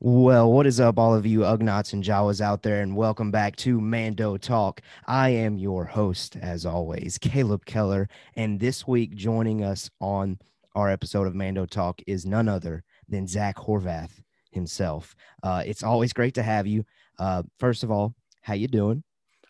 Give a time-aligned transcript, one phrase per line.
[0.00, 3.56] Well, what is up, all of you Ugnaughts and Jawas out there, and welcome back
[3.56, 4.80] to Mando Talk.
[5.06, 10.38] I am your host, as always, Caleb Keller, and this week joining us on
[10.76, 14.22] our episode of Mando Talk is none other than Zach Horvath
[14.52, 15.16] himself.
[15.42, 16.84] Uh, it's always great to have you.
[17.18, 19.02] Uh, first of all, how you doing?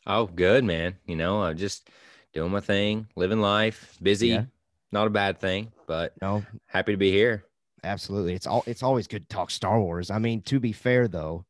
[0.06, 0.96] Oh, good, man.
[1.04, 1.90] You know, I'm just
[2.32, 4.28] doing my thing, living life, busy.
[4.28, 4.44] Yeah.
[4.92, 7.44] Not a bad thing, but No, happy to be here.
[7.84, 8.34] Absolutely.
[8.34, 8.64] It's all.
[8.66, 10.10] It's always good to talk Star Wars.
[10.10, 11.44] I mean, to be fair though,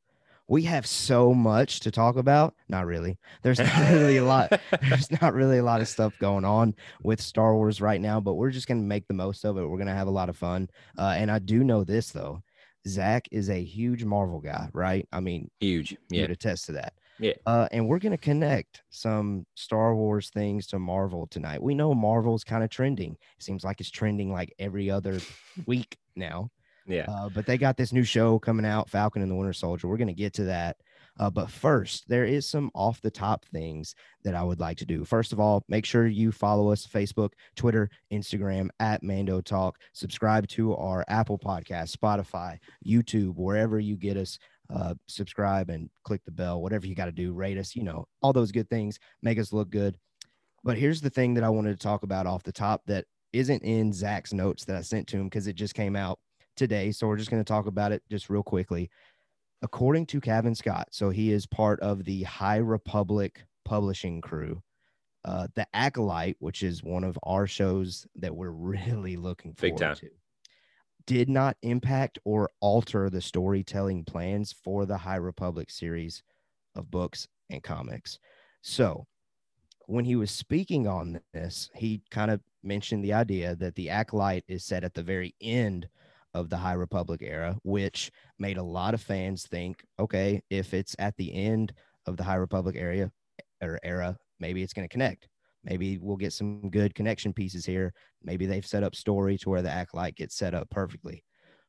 [0.46, 2.55] we have so much to talk about.
[2.69, 3.19] Not really.
[3.42, 4.60] There's not really a lot.
[4.88, 8.34] There's not really a lot of stuff going on with Star Wars right now, but
[8.34, 9.66] we're just gonna make the most of it.
[9.66, 10.69] We're gonna have a lot of fun.
[10.98, 12.42] Uh, and I do know this though,
[12.86, 15.06] Zach is a huge Marvel guy, right?
[15.12, 15.97] I mean, Huge.
[16.10, 16.22] Yeah.
[16.22, 16.95] would attest to that.
[17.19, 17.34] Yeah.
[17.47, 21.60] Uh, and we're going to connect some Star Wars things to Marvel tonight.
[21.62, 23.16] We know Marvel's kind of trending.
[23.36, 25.19] It seems like it's trending like every other
[25.66, 26.50] week now.
[26.86, 27.04] Yeah.
[27.08, 29.88] Uh, but they got this new show coming out, Falcon and the Winter Soldier.
[29.88, 30.78] We're going to get to that.
[31.18, 34.86] Uh, but first, there is some off the top things that I would like to
[34.86, 35.05] do.
[35.05, 39.78] First of all, make sure you follow us Facebook, Twitter, Instagram at Mando Talk.
[39.92, 44.39] Subscribe to our Apple Podcast, Spotify, YouTube, wherever you get us.
[44.72, 47.33] Uh, subscribe and click the bell, whatever you got to do.
[47.33, 49.96] Rate us, you know, all those good things make us look good.
[50.62, 53.62] But here's the thing that I wanted to talk about off the top that isn't
[53.62, 56.18] in Zach's notes that I sent to him because it just came out
[56.56, 56.92] today.
[56.92, 58.90] So we're just going to talk about it just real quickly.
[59.62, 64.62] According to Kevin Scott, so he is part of the High Republic publishing crew.
[65.24, 69.96] Uh, the Acolyte, which is one of our shows that we're really looking Big forward
[69.96, 69.96] time.
[69.96, 70.10] to,
[71.06, 76.22] did not impact or alter the storytelling plans for the High Republic series
[76.76, 78.18] of books and comics.
[78.62, 79.06] So,
[79.86, 84.45] when he was speaking on this, he kind of mentioned the idea that the Acolyte
[84.48, 85.89] is set at the very end
[86.34, 90.95] of the High Republic era, which made a lot of fans think, okay, if it's
[90.98, 91.73] at the end
[92.06, 93.11] of the High Republic area
[93.62, 95.29] or era, maybe it's going to connect.
[95.64, 97.92] Maybe we'll get some good connection pieces here.
[98.23, 101.24] Maybe they've set up story to where the Acolyte gets set up perfectly.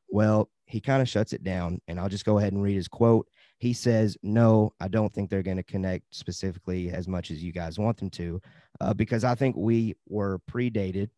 [0.08, 2.88] Well, he kind of shuts it down, and I'll just go ahead and read his
[2.88, 3.26] quote.
[3.60, 7.52] He says, No, I don't think they're going to connect specifically as much as you
[7.52, 8.40] guys want them to,
[8.80, 11.10] uh, because I think we were predated,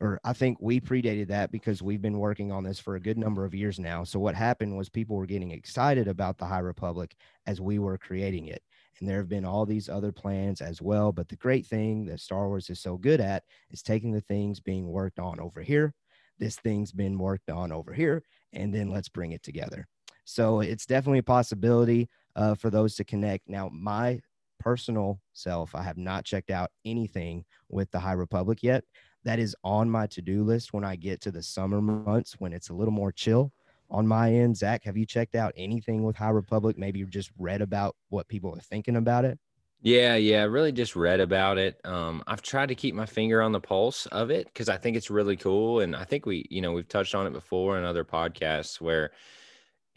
[0.00, 3.18] or I think we predated that because we've been working on this for a good
[3.18, 4.02] number of years now.
[4.04, 7.14] So, what happened was people were getting excited about the High Republic
[7.46, 8.62] as we were creating it.
[8.98, 11.12] And there have been all these other plans as well.
[11.12, 14.58] But the great thing that Star Wars is so good at is taking the things
[14.58, 15.92] being worked on over here.
[16.38, 18.22] This thing's been worked on over here,
[18.54, 19.86] and then let's bring it together.
[20.30, 23.48] So it's definitely a possibility uh, for those to connect.
[23.48, 24.20] Now, my
[24.60, 28.84] personal self, I have not checked out anything with the High Republic yet.
[29.24, 32.52] That is on my to do list when I get to the summer months when
[32.52, 33.52] it's a little more chill.
[33.90, 36.78] On my end, Zach, have you checked out anything with High Republic?
[36.78, 39.36] Maybe you've just read about what people are thinking about it.
[39.82, 40.42] Yeah, yeah.
[40.42, 41.80] I really just read about it.
[41.84, 44.96] Um, I've tried to keep my finger on the pulse of it because I think
[44.96, 45.80] it's really cool.
[45.80, 49.10] And I think we, you know, we've touched on it before in other podcasts where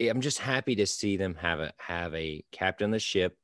[0.08, 3.36] I'm just happy to see them have a have a captain the ship,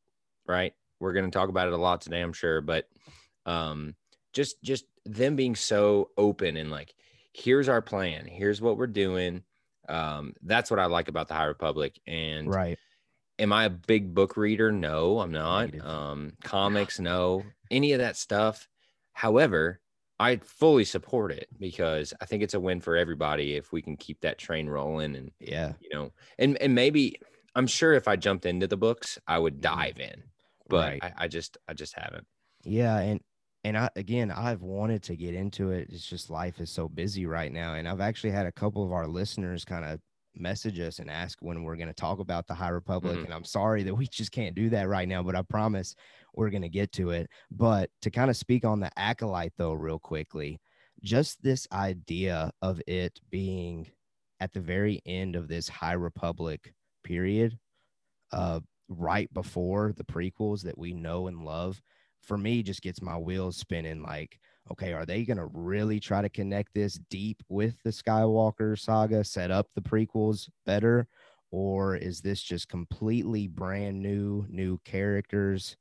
[0.47, 0.75] right?
[0.98, 2.88] We're gonna talk about it a lot today, I'm sure, but
[3.47, 3.94] um
[4.32, 6.94] just just them being so open and like,
[7.32, 9.43] here's our plan, here's what we're doing.
[9.88, 11.99] Um, that's what I like about the High Republic.
[12.06, 12.78] And Right.
[13.38, 14.70] am I a big book reader?
[14.70, 15.78] No, I'm not.
[15.81, 18.69] Um, comics, no, any of that stuff.
[19.12, 19.81] However,
[20.20, 23.97] I fully support it because I think it's a win for everybody if we can
[23.97, 25.72] keep that train rolling and Yeah.
[25.81, 27.16] you know, and and maybe
[27.54, 29.75] I'm sure if I jumped into the books, I would mm-hmm.
[29.78, 30.22] dive in,
[30.69, 31.03] but Right.
[31.03, 32.26] I, I just I just haven't.
[32.64, 33.20] Yeah, and
[33.64, 35.88] and I again I've wanted to get into it.
[35.91, 37.75] It's just life is so busy right now.
[37.75, 40.00] And I've actually had a couple of our listeners kind of
[40.35, 43.21] message us and ask when we're going to talk about the High Republic.
[43.21, 43.25] Mhm.
[43.25, 45.95] And I'm sorry that we just can't do that right now, but I promise
[46.35, 47.31] we're going to get to it.
[47.51, 50.61] But to kind of speak on the acolyte though, real quickly,
[51.03, 53.91] just this idea of it being
[54.41, 57.59] at the very end of this High Republic period,
[58.33, 61.83] uh, right before the prequels that we know and love
[62.23, 64.41] for me just gets my wheels spinning like
[64.71, 69.23] okay are they going to really try to connect this deep with the skywalker saga
[69.25, 71.07] set up the prequels better
[71.51, 75.77] or is this just completely brand new new characters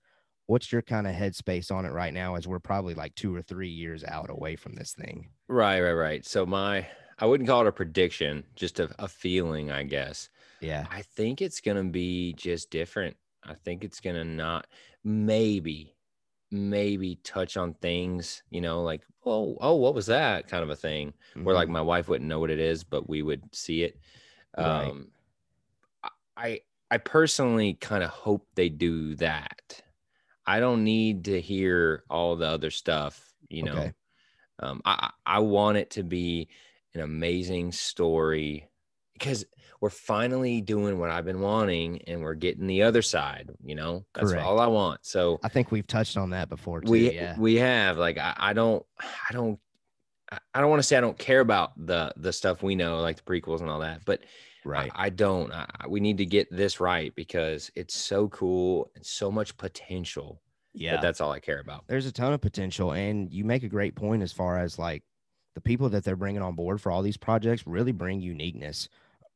[0.48, 3.42] what's your kind of headspace on it right now as we're probably like two or
[3.42, 6.26] three years out away from this thing Right, right, right.
[6.26, 6.88] So my
[7.18, 10.30] I wouldn't call it a prediction, just a, a feeling, I guess.
[10.60, 13.18] yeah I think it's gonna be just different.
[13.44, 14.68] I think it's gonna not
[15.04, 15.96] maybe,
[16.52, 20.76] maybe touch on things, you know, like oh, oh, what was that kind of a
[20.76, 21.14] thing,
[21.44, 21.70] where like Mhm.
[21.70, 24.00] my wife wouldn't know what it is, but we would see it.
[24.58, 24.96] Right.
[24.96, 25.12] Um,
[26.04, 26.62] I, I
[26.92, 29.82] I personally kind of hope they do that.
[30.48, 33.86] I don't need to hear all the other stuff, you know.
[33.86, 33.94] Okay.
[34.60, 36.50] Um, I I want it to be
[36.94, 38.70] an amazing story
[39.14, 39.46] because
[39.82, 44.06] we're finally doing what I've been wanting and we're getting the other side, you know.
[44.14, 44.46] That's Correct.
[44.46, 45.00] all I want.
[45.06, 46.92] So I think we've touched on that before too.
[46.92, 47.36] we yeah.
[47.38, 49.60] we have like I, I don't I don't
[50.54, 53.16] I- don't want to say I don't care about the the stuff we know like
[53.18, 54.22] the prequels and all that, but
[54.66, 54.92] right.
[54.94, 55.52] I, I don't.
[55.52, 59.56] I, I- we need to get this right because it's so cool and so much
[59.58, 60.42] potential.
[60.74, 60.96] yeah.
[60.98, 61.86] But that's all I care about.
[61.88, 65.04] there's a ton of potential and you make a great point as far as like
[65.56, 68.88] the people that they're bringing on board for all these projects really bring uniqueness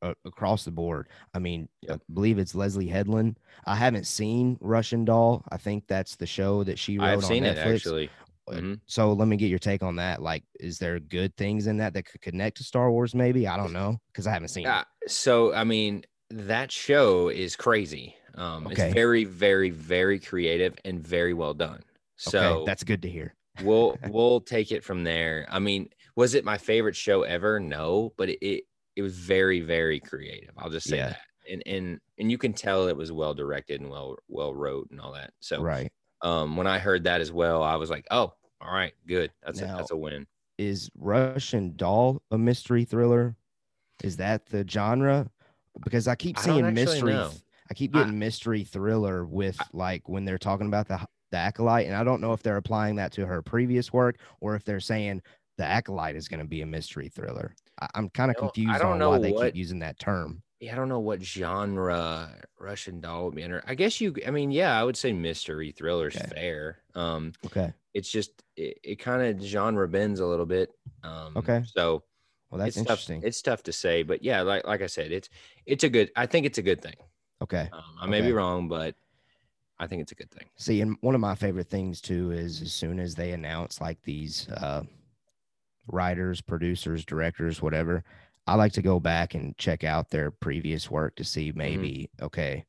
[0.03, 5.05] uh, across the board i mean i believe it's leslie headland i haven't seen russian
[5.05, 8.09] doll i think that's the show that she wrote I've seen netflix it actually.
[8.47, 8.81] Uh, Mhm.
[8.87, 11.93] so let me get your take on that like is there good things in that
[11.93, 14.83] that could connect to star wars maybe i don't know because i haven't seen Uh,
[15.01, 18.15] it so I mean, that show is crazy.
[18.35, 18.85] Um, Okay.
[18.85, 21.83] It's very, very, very creative and very well done.
[22.17, 25.45] So okay that's good to hear we'll we'll take it from there.
[25.49, 27.59] I mean, was it my favorite show ever?
[27.59, 28.63] No, but it it,
[28.95, 30.51] it was very, very creative.
[30.57, 31.09] I'll just say Yeah.
[31.09, 31.19] that.
[31.49, 35.01] And and and you can tell it was well directed and well well wrote and
[35.01, 35.33] all that.
[35.41, 35.91] So right
[36.21, 39.29] um when I heard that as well, I was like, oh, all right, good.
[39.45, 40.25] That's a, that's a win.
[40.57, 43.35] is Russian Doll a mystery thriller?
[44.03, 45.29] Is that the genre?
[45.83, 47.13] Because I keep seeing actually mystery.
[47.13, 47.31] know.
[47.69, 51.87] I keep I- getting mystery thriller with like when they're talking about the the acolyte,
[51.87, 54.79] and I don't know if they're applying that to her previous work or if they're
[54.79, 55.23] saying
[55.57, 57.53] the acolyte is going to be a mystery thriller.
[57.95, 59.79] I'm kind of You know, I confused don't on know why they what- keep using
[59.79, 60.41] that term.
[60.59, 63.61] Yeah, I don't know what genre Russian doll would be under.
[63.67, 66.29] I guess you I mean, yeah, I would say mystery thriller's Okay.
[66.33, 66.77] fair.
[66.95, 70.69] Um Okay, it's just it, it kind of genre bends a little bit.
[71.03, 71.63] Um Okay.
[71.65, 72.03] so
[72.49, 73.19] well that's it's interesting.
[73.21, 75.27] Tough, it's tough to say, but yeah, like like I said, it's
[75.65, 76.11] it's a good.
[76.15, 76.95] I think it's a good thing.
[77.41, 78.95] okay, Um, I may be wrong, but
[79.79, 80.47] I think it's a good thing.
[80.55, 84.01] See, and one of my favorite things too is as soon as they announce like
[84.03, 84.83] these uh,
[85.87, 88.03] writers, producers, directors, whatever,
[88.47, 92.65] I like to go back and check out their previous work to see maybe, okay,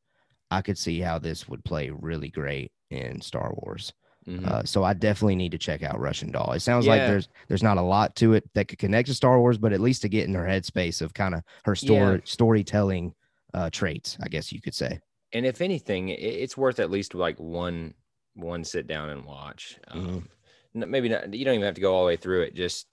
[0.51, 3.93] I could see how this would play really great in Star Wars.
[4.27, 4.47] Mhm.
[4.47, 6.53] Uh, so I definitely need to check out Russian Doll.
[6.53, 9.39] It sounds like there's there's not a lot to it that could connect to Star
[9.39, 13.15] Wars, but at least to get in her headspace of kind of her story storytelling
[13.53, 15.01] uh, traits, I guess you could say.
[15.33, 17.95] and if anything, it, it's worth at least like one
[18.35, 19.79] one sit down and watch.
[19.93, 19.97] Mhm.
[20.09, 20.29] Um,
[20.75, 21.33] n- maybe not.
[21.35, 22.55] You don't even have to go all the way through it.
[22.55, 22.87] Just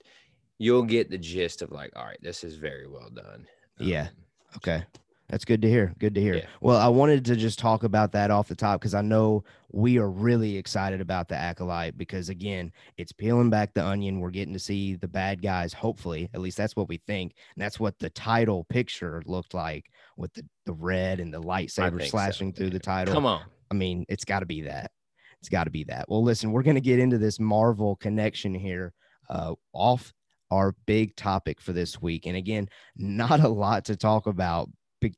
[0.61, 3.47] you'll get the gist of like, all right, this is very well done.
[3.79, 4.03] Yeah.
[4.03, 4.09] Um,
[4.57, 4.83] Okay.
[5.29, 5.93] That's good to hear.
[5.97, 6.35] Good to hear.
[6.35, 6.45] Yeah.
[6.59, 9.97] Well, I wanted to just talk about that off the top because I know we
[9.97, 14.19] are really excited about the Acolyte because, again, it's peeling back the onion.
[14.19, 16.29] We're getting to see the bad guys, hopefully.
[16.33, 17.33] At least that's what we think.
[17.55, 19.85] And that's what the title picture looked like
[20.17, 22.73] with the, the red and the lightsaber think so, slashing through yeah.
[22.73, 23.13] the title.
[23.13, 23.43] Come on.
[23.71, 24.91] I mean, it's got to be that.
[25.39, 26.09] It's got to be that.
[26.09, 28.91] Well, listen, we're going to get into this Marvel connection here
[29.29, 30.11] uh, off
[30.51, 32.25] our big topic for this week.
[32.27, 34.69] And again, not a lot to talk about.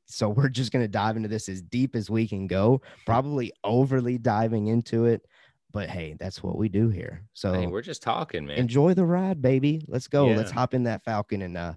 [0.06, 3.52] So we're just going to dive into this as deep as we can go, probably
[3.64, 5.26] overly diving into it.
[5.72, 7.24] But hey, that's what we do here.
[7.34, 8.56] So Hey, we're just talking, man.
[8.56, 9.84] enjoy the ride, baby.
[9.88, 10.26] Let's go.
[10.28, 11.74] Let's hop in that Falcon and uh,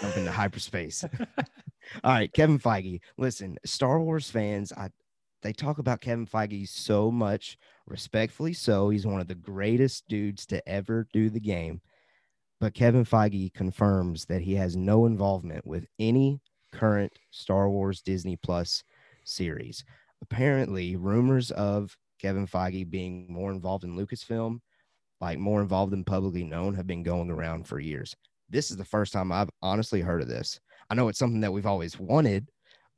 [0.00, 1.04] jump into hyperspace.
[2.04, 3.00] All right, Kevin Feige.
[3.16, 4.88] Listen, Star Wars fans, I
[5.42, 7.56] they talk about Kevin Feige so much,
[7.86, 8.88] respectfully so.
[8.90, 11.80] He's one of the greatest dudes to ever do the game.
[12.60, 16.40] But Kevin Feige confirms that he has no involvement with any
[16.72, 18.82] current Star Wars Disney Plus
[19.24, 19.84] series.
[20.22, 24.58] Apparently, rumors of Kevin Feige being more involved in Lucasfilm,
[25.20, 28.14] like more involved than publicly known, have been going around for years.
[28.50, 30.58] This is the first time I've honestly heard of this.
[30.90, 32.48] I know it's something that we've always wanted,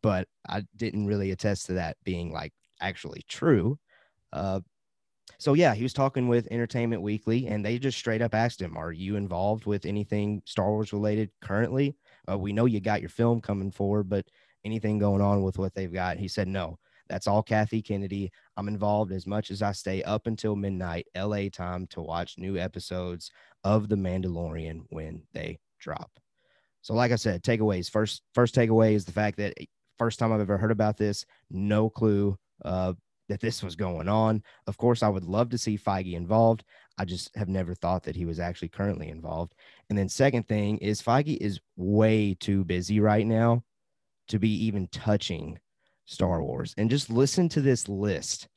[0.02, 3.78] but I didn't really attest to that being like actually true.
[4.32, 4.60] Uh,
[5.40, 8.76] so yeah, he was talking with Entertainment Weekly, and they just straight up asked him,
[8.76, 11.96] "Are you involved with anything Star Wars related currently?
[12.30, 14.26] Uh, we know you got your film coming forward, but
[14.66, 16.78] anything going on with what they've got?" He said, "No,
[17.08, 18.30] that's all Kathy Kennedy.
[18.58, 22.58] I'm involved as much as I stay up until midnight LA time to watch new
[22.58, 23.30] episodes
[23.64, 26.10] of The Mandalorian when they drop."
[26.82, 27.90] So, like I said, takeaways.
[27.90, 29.64] First, first takeaway is the fact that eh,
[29.98, 32.92] first time I've ever heard about this, no clue uh,
[33.30, 34.42] that this was going on.
[34.66, 36.64] Of course, I would love to see Feige involved.
[36.98, 39.54] I just have never thought that he was actually currently involved.
[39.88, 43.62] And then, second thing is Feige is way too busy right now
[44.28, 45.58] to be even touching
[46.04, 46.74] Star Wars.
[46.76, 48.48] And just listen to this list.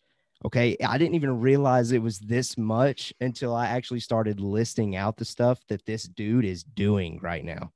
[0.43, 0.75] Okay.
[0.83, 5.23] I didn't even realize it was this much until I actually started listing out the
[5.23, 7.71] stuff that this dude is doing right now.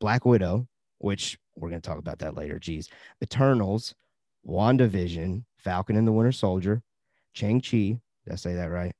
[0.00, 0.66] Black Widow,
[0.98, 2.58] which we're going to talk about that later.
[2.58, 2.88] Geez.
[3.22, 3.94] Eternals,
[4.46, 6.82] WandaVision, Falcon and the Winter Soldier,
[7.34, 7.98] Chang Chi.
[8.24, 8.92] Did I say that right?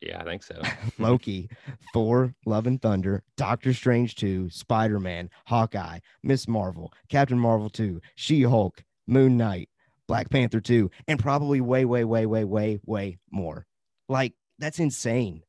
[0.00, 0.60] Yeah, I think so.
[0.98, 1.48] Loki,
[1.92, 8.00] Thor, Love and Thunder, Doctor Strange 2, Spider Man, Hawkeye, Miss Marvel, Captain Marvel 2,
[8.16, 9.68] She Hulk, Moon Knight,
[10.08, 13.66] Black Panther 2, and probably way, way, way, way, way, way more.
[14.08, 15.42] Like, that's insane.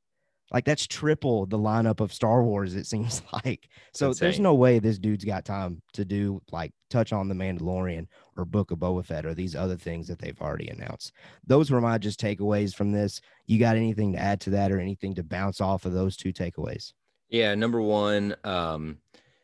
[0.52, 3.70] Like that's triple the lineup of Star Wars, it seems like.
[3.94, 8.08] So there's no way this dude's got time to do like touch on the Mandalorian
[8.38, 11.14] or Book of Boba Fett or these other things that they've already announced.
[11.46, 13.22] Those were my just takeaways from this.
[13.48, 16.32] You got anything to add to that or anything to bounce off of those two
[16.32, 16.94] takeaways?
[17.30, 19.00] Yeah, number one, um,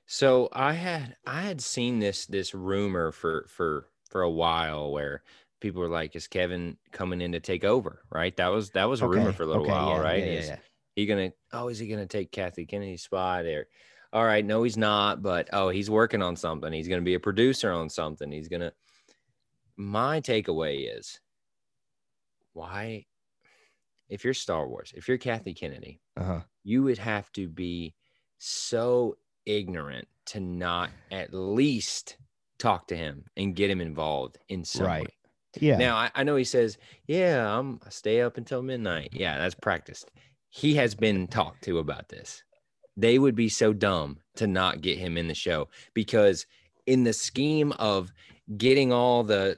[0.05, 5.23] so I had I had seen this this rumor for for for a while where
[5.59, 8.35] people were like, "Is Kevin coming in to take over?" Right?
[8.37, 9.19] That was that was a okay.
[9.19, 10.23] rumor for a little okay, while, yeah, right?
[10.23, 10.55] Yeah, yeah,
[10.99, 13.67] he gonna oh is he gonna take Kathy Kennedy's spot or
[14.11, 17.19] all right no he's not but oh he's working on something he's gonna be a
[17.19, 18.73] producer on something he's gonna
[19.77, 21.19] my takeaway is
[22.53, 23.05] why
[24.09, 26.41] if you're Star Wars if you're Kathy Kennedy uh-huh.
[26.63, 27.95] you would have to be
[28.37, 32.17] so ignorant to not at least
[32.57, 35.03] talk to him and get him involved in some right.
[35.03, 35.13] way.
[35.59, 35.77] Yeah.
[35.77, 36.77] Now I, I know he says,
[37.07, 40.11] "Yeah, I'm I stay up until midnight." Yeah, that's practiced
[40.49, 42.43] he has been talked to about this.
[42.97, 46.45] They would be so dumb to not get him in the show because,
[46.85, 48.11] in the scheme of
[48.57, 49.57] getting all the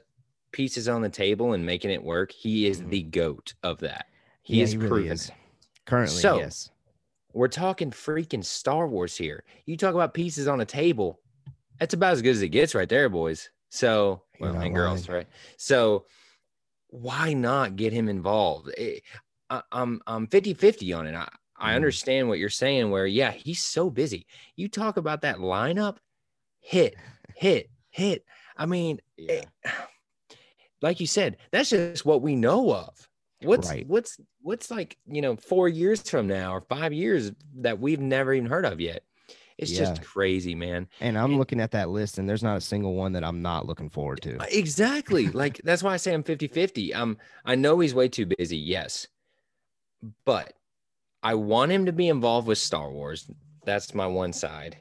[0.52, 2.90] pieces on the table and making it work, he is mm-hmm.
[2.90, 4.06] the goat of that.
[4.42, 5.30] He yeah, is he really proven is.
[5.86, 6.70] Currently, so, yes.
[7.32, 9.44] We're talking freaking Star Wars here.
[9.64, 11.18] You talk about pieces on a table.
[11.80, 13.48] That's about as good as it gets right there, boys.
[13.70, 15.26] So, well, and girls, right?
[15.56, 16.04] So,
[16.88, 18.68] why not get him involved?
[18.76, 19.02] It,
[19.52, 21.14] I, am I'm 50 50 on it.
[21.14, 21.76] I, I mm.
[21.76, 24.26] understand what you're saying, where, yeah, he's so busy.
[24.56, 25.98] You talk about that lineup,
[26.60, 26.96] hit,
[27.36, 28.24] hit, hit.
[28.56, 29.32] I mean, yeah.
[29.32, 29.46] it,
[30.82, 33.08] like you said, that's just what we know of.
[33.42, 33.84] What's right.
[33.88, 38.32] what's what's like, you know, four years from now or five years that we've never
[38.32, 39.02] even heard of yet.
[39.58, 39.80] It's yeah.
[39.80, 40.86] just crazy, man.
[41.00, 43.42] And I'm and, looking at that list and there's not a single one that I'm
[43.42, 44.38] not looking forward to.
[44.56, 45.28] Exactly.
[45.28, 46.94] like that's why I say I'm 50-50.
[46.94, 49.08] Um I know he's way too busy, yes
[50.24, 50.52] but
[51.22, 53.30] I want him to be involved with Star Wars.
[53.64, 54.80] That's my one side.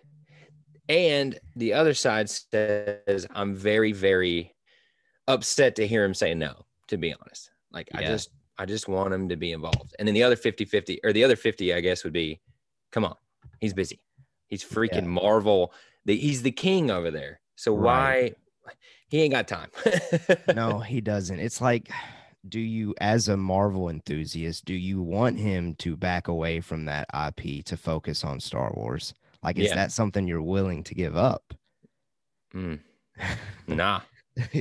[0.89, 4.53] And the other side says I'm very, very
[5.27, 7.51] upset to hear him say no, to be honest.
[7.71, 7.99] Like yeah.
[7.99, 9.95] I just I just want him to be involved.
[9.97, 12.41] And then the other 50-50 or the other 50, I guess, would be
[12.91, 13.15] come on,
[13.59, 14.01] he's busy.
[14.47, 15.07] He's freaking yeah.
[15.07, 15.73] Marvel.
[16.05, 17.39] The, he's the king over there.
[17.55, 18.35] So right.
[18.63, 18.73] why
[19.07, 19.69] he ain't got time?
[20.55, 21.39] no, he doesn't.
[21.39, 21.89] It's like
[22.47, 27.07] do you as a marvel enthusiast do you want him to back away from that
[27.27, 29.13] ip to focus on star wars?
[29.43, 29.75] Like is yeah.
[29.75, 31.53] that something you're willing to give up?
[32.53, 32.79] Mm.
[33.67, 34.01] nah.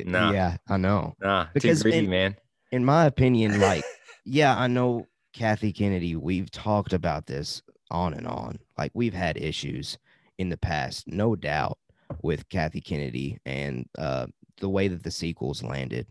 [0.04, 0.32] Nah.
[0.32, 1.14] Yeah i know.
[1.20, 1.46] Nah.
[1.54, 2.36] Because too greedy, in, man.
[2.72, 3.84] in my opinion like
[4.24, 8.58] yeah i know kathy kennedy we've talked about this on and on.
[8.78, 9.98] Like we've had issues
[10.38, 11.78] in the past no doubt
[12.22, 14.26] with kathy kennedy and uh
[14.58, 16.06] the way that the sequels landed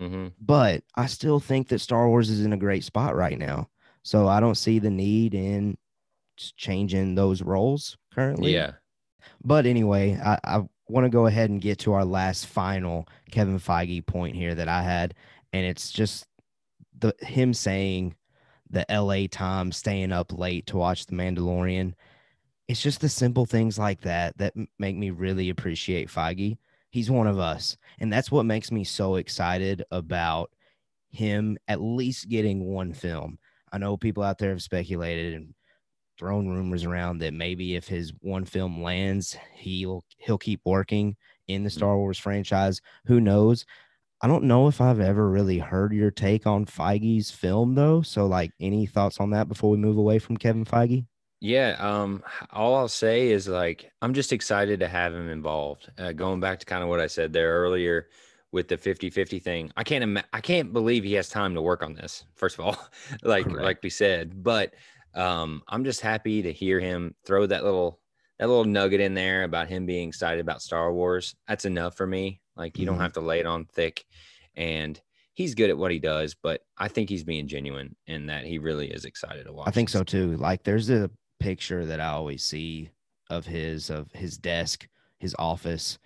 [0.00, 0.28] Mm-hmm.
[0.40, 3.68] But I still think that Star Wars is in a great spot right now.
[4.02, 5.76] So I don't see the need in
[6.56, 8.52] changing those roles currently.
[8.52, 8.72] Yeah.
[9.44, 13.58] But anyway, I, I want to go ahead and get to our last final Kevin
[13.58, 15.14] Feige point here that I had.
[15.52, 16.26] And it's just
[16.98, 18.16] the him saying
[18.70, 21.94] the LA Times staying up late to watch The Mandalorian.
[22.68, 26.56] It's just the simple things like that that make me really appreciate Feige
[26.92, 27.76] He's one of us.
[27.98, 30.50] And that's what makes me so excited about
[31.10, 33.38] him at least getting one film.
[33.72, 35.54] I know people out there have speculated and
[36.18, 41.16] thrown rumors around that maybe if his one film lands, he'll he'll keep working
[41.48, 41.74] in the mm.
[41.74, 42.80] Star Wars franchise.
[43.06, 43.64] Who knows?
[44.20, 48.02] I don't know if I've ever really heard your take on Feige's film though.
[48.02, 51.06] So like any thoughts on that before we move away from Kevin Feige?
[51.42, 52.22] Yeah, um,
[52.52, 55.90] all I'll say is like I'm just excited to have him involved.
[55.98, 58.06] Uh, going back to kind of what I said there earlier
[58.52, 59.72] with the 50-50 thing.
[59.76, 62.24] I can't Im- I can't believe he has time to work on this.
[62.36, 62.76] First of all,
[63.24, 63.60] like Correct.
[63.60, 64.74] like we said, but
[65.16, 67.98] um, I'm just happy to hear him throw that little
[68.38, 71.34] that little nugget in there about him being excited about Star Wars.
[71.48, 72.40] That's enough for me.
[72.54, 72.94] Like you mm-hmm.
[72.94, 74.04] don't have to lay it on thick
[74.54, 75.00] and
[75.34, 78.58] he's good at what he does, but I think he's being genuine in that he
[78.58, 79.66] really is excited to watch.
[79.66, 80.36] I think so too.
[80.36, 81.10] Like there's a
[81.42, 82.90] picture that I always see
[83.30, 85.98] of his of his desk, his office,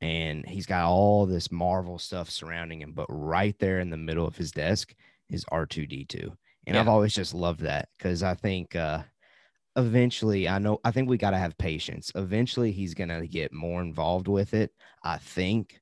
[0.00, 2.92] and he's got all this Marvel stuff surrounding him.
[2.92, 4.94] But right there in the middle of his desk
[5.30, 6.32] is R two D two,
[6.66, 6.80] and yeah.
[6.80, 9.02] I've always just loved that because I think uh,
[9.76, 12.12] eventually, I know, I think we got to have patience.
[12.14, 14.70] Eventually, he's going to get more involved with it.
[15.02, 15.78] I think.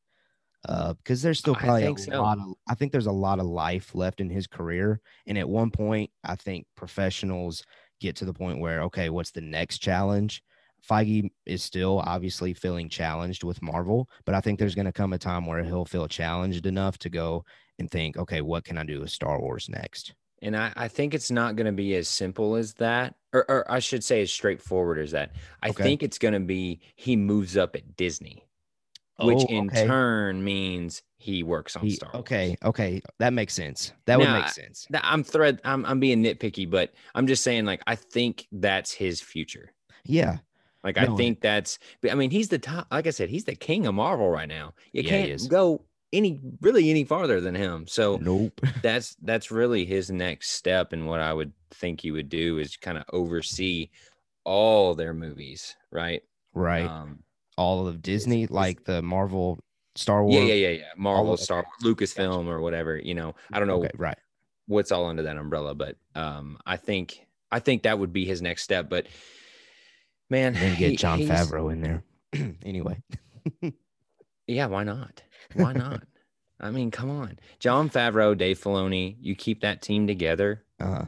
[0.69, 2.21] Uh, because there's still probably a so.
[2.21, 5.01] lot of, I think there's a lot of life left in his career.
[5.27, 7.65] And at one point, I think professionals
[8.01, 10.43] get to the point where, okay, what's the next challenge?
[10.89, 15.13] Feige is still obviously feeling challenged with Marvel, but I think there's going to come
[15.13, 17.45] a time where he'll feel challenged enough to go
[17.79, 20.15] and think, okay, what can I do with Star Wars next?
[20.43, 23.71] And I, I think it's not going to be as simple as that, or, or
[23.71, 25.33] I should say, as straightforward as that.
[25.63, 25.83] I Okay.
[25.83, 28.47] think it's going to be he moves up at Disney,
[29.23, 32.21] which Oh, in turn means he works on He- Star Wars.
[32.21, 33.93] okay, okay, that makes sense.
[34.07, 34.87] That would make sense.
[34.91, 35.61] Th- I'm thread.
[35.65, 39.73] I'm I'm being nitpicky, but I'm just saying, like, I think that's his future.
[40.05, 40.39] Yeah,
[40.83, 41.79] Like, No, I think that's.
[42.11, 42.87] I mean, he's the top.
[42.91, 44.73] Like I said, he's the king of Marvel right now.
[44.93, 47.87] You Yeah, can't go any really any farther than him.
[47.87, 48.61] So nope.
[48.83, 52.77] that's that's really his next step and what i would think he would do is
[52.77, 53.89] kind of oversee
[54.43, 56.23] all their movies right
[56.53, 56.85] right.
[56.87, 57.23] um
[57.57, 59.59] All of Disney, it's- like the Marvel,
[59.97, 60.35] Star Wars.
[60.37, 60.69] yeah yeah yeah.
[60.79, 63.35] yeah marvel of- star lucasfilm or whatever you know.
[63.53, 64.19] I don't know Okay, right.
[64.67, 68.41] what's all under that umbrella but um i think i think that would be his
[68.41, 69.07] next step but
[70.31, 72.03] man then get he- John he's- Favreau in there.
[72.65, 73.03] anyway,
[74.47, 75.23] yeah why not?
[75.55, 76.03] Why not?
[76.61, 77.39] I mean come on.
[77.59, 80.63] John favreau dave filoni you keep that team together.
[80.79, 81.07] Uh,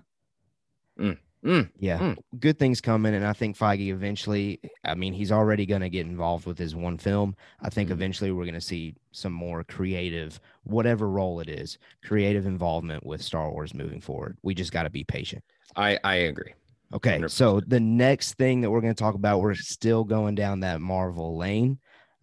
[1.45, 2.17] Mm, yeah, Mm.
[2.39, 4.61] good things coming, and I think Feige eventually.
[4.85, 7.35] I mean, he's already going to get involved with his one film.
[7.61, 7.93] I think Mhm.
[7.95, 13.23] eventually we're going to see some more creative, whatever role it is, creative involvement with
[13.23, 14.39] Star Wars moving forward.
[14.43, 15.43] We just got to be patient.
[15.75, 16.53] i i agree
[16.93, 17.33] Okay, 100%.
[17.33, 20.81] so the next thing that we're going to talk about, we're still going down that
[20.83, 21.79] Marvel lane,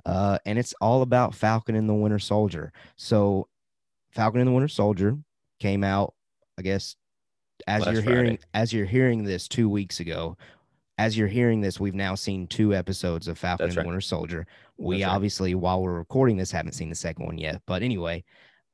[0.05, 2.71] uh, and it's all about Falcon and the Winter Soldier.
[2.95, 3.47] So,
[4.11, 5.17] Falcon and the Winter Soldier
[5.59, 6.13] came out,
[6.57, 6.95] I guess,
[7.67, 10.37] as Last you're hearing as you're hearing this two weeks ago.
[10.97, 13.83] As you're hearing this, we've now seen two episodes of Falcon That's and right.
[13.83, 14.45] the Winter Soldier.
[14.77, 15.15] We That's right.
[15.15, 17.61] obviously, while we're recording this, haven't seen the second one yet.
[17.65, 18.25] But anyway,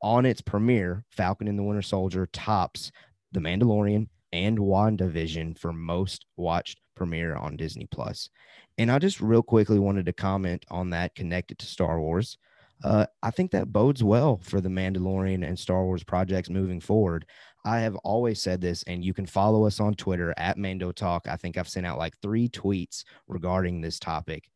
[0.01, 2.91] on its premiere, Falcon and the Winter Soldier tops
[3.31, 8.29] The Mandalorian and WandaVision for most watched premiere on Disney Plus.
[8.77, 12.37] And I just real quickly wanted to comment on that connected to Star Wars.
[12.83, 17.25] Uh, I think that bodes well for the Mandalorian and Star Wars projects moving forward.
[17.65, 21.27] I have always said this, and you can follow us on Twitter at Mando Talk.
[21.27, 24.49] I think I've sent out like three tweets regarding this topic.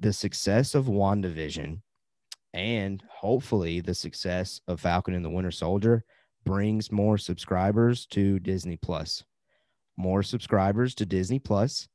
[0.00, 1.80] The success of WandaVision
[2.56, 6.04] and hopefully the success of Falcon and the Winter Soldier
[6.44, 9.22] brings more subscribers to Disney Plus.
[9.98, 11.86] More subscribers to Disney Plus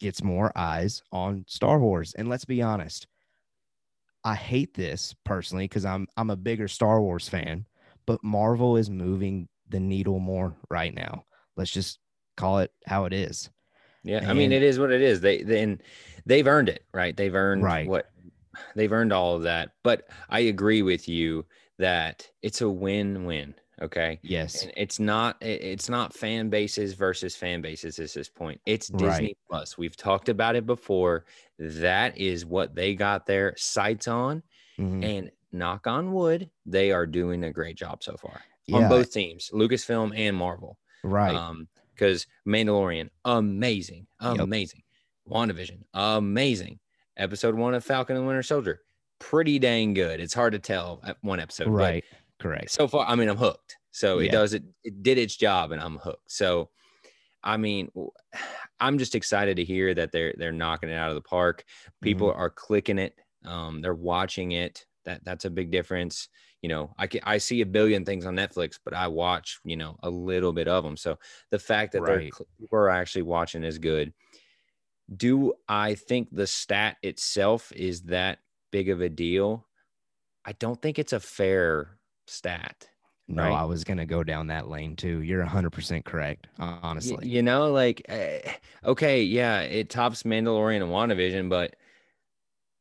[0.00, 2.14] gets more eyes on Star Wars.
[2.16, 3.06] And let's be honest,
[4.24, 7.66] I hate this personally because I'm I'm a bigger Star Wars fan,
[8.06, 11.24] but Marvel is moving the needle more right now.
[11.56, 11.98] Let's just
[12.36, 13.50] call it how it is.
[14.02, 15.20] Yeah, I mean, it is what it is.
[15.20, 15.80] They then
[16.26, 17.16] they've earned it, right?
[17.16, 17.86] They've earned Right.
[17.86, 18.10] what
[18.74, 19.70] they've earned all of that.
[19.82, 21.46] But I agree with you
[21.78, 23.54] that it's a win-win.
[23.84, 24.62] Okay, Yes.
[24.62, 28.60] and it's not it's not fan bases versus fan bases at this point.
[28.66, 29.38] It's Disney Right.
[29.48, 29.78] Plus.
[29.78, 31.24] We've talked about it before.
[31.58, 34.42] That is what they got their sights on,
[34.78, 35.04] Mhm.
[35.04, 39.12] and knock on wood, they are doing a great job so far Yeah, on both
[39.12, 40.78] teams, Lucasfilm and Marvel.
[41.04, 41.34] right.
[41.34, 44.82] Um, because Mandalorian, amazing, amazing.
[45.26, 45.32] Yep.
[45.32, 46.80] WandaVision, amazing.
[47.16, 48.80] Episode one of Falcon and Winter Soldier,
[49.20, 50.18] pretty dang good.
[50.18, 52.04] It's hard to tell at one episode, but right.
[52.44, 52.68] Correct.
[52.68, 53.78] so far, I mean, I'm hooked.
[53.90, 54.30] So it Yeah.
[54.30, 54.64] does it.
[54.82, 56.30] It did its job, and I'm hooked.
[56.30, 56.70] So,
[57.42, 57.90] I mean,
[58.80, 61.64] I'm just excited to hear that they're they're knocking it out of the park.
[62.02, 62.34] People Mm-hmm.
[62.34, 63.16] are clicking it.
[63.44, 64.86] Um, they're watching it.
[65.04, 66.28] That that's a big difference.
[66.62, 69.76] You know, I can, I see a billion things on Netflix, but I watch you
[69.76, 70.96] know a little bit of them.
[70.96, 71.18] So
[71.50, 72.32] the fact that they're Right.
[72.72, 74.14] are actually watching is good.
[75.14, 79.68] Do I think the stat itself is that big of a deal?
[80.44, 82.88] I don't think it's a fair stat.
[83.26, 83.52] No, right?
[83.52, 85.22] I was gonna go down that lane too.
[85.22, 86.46] You're 100 percent correct.
[86.58, 88.40] Y- Honestly, you know, like, eh,
[88.84, 91.74] okay, yeah, it tops Mandalorian and WandaVision, but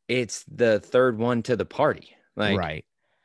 [0.10, 2.10] it's the third one to the party.
[2.36, 2.84] Like, right.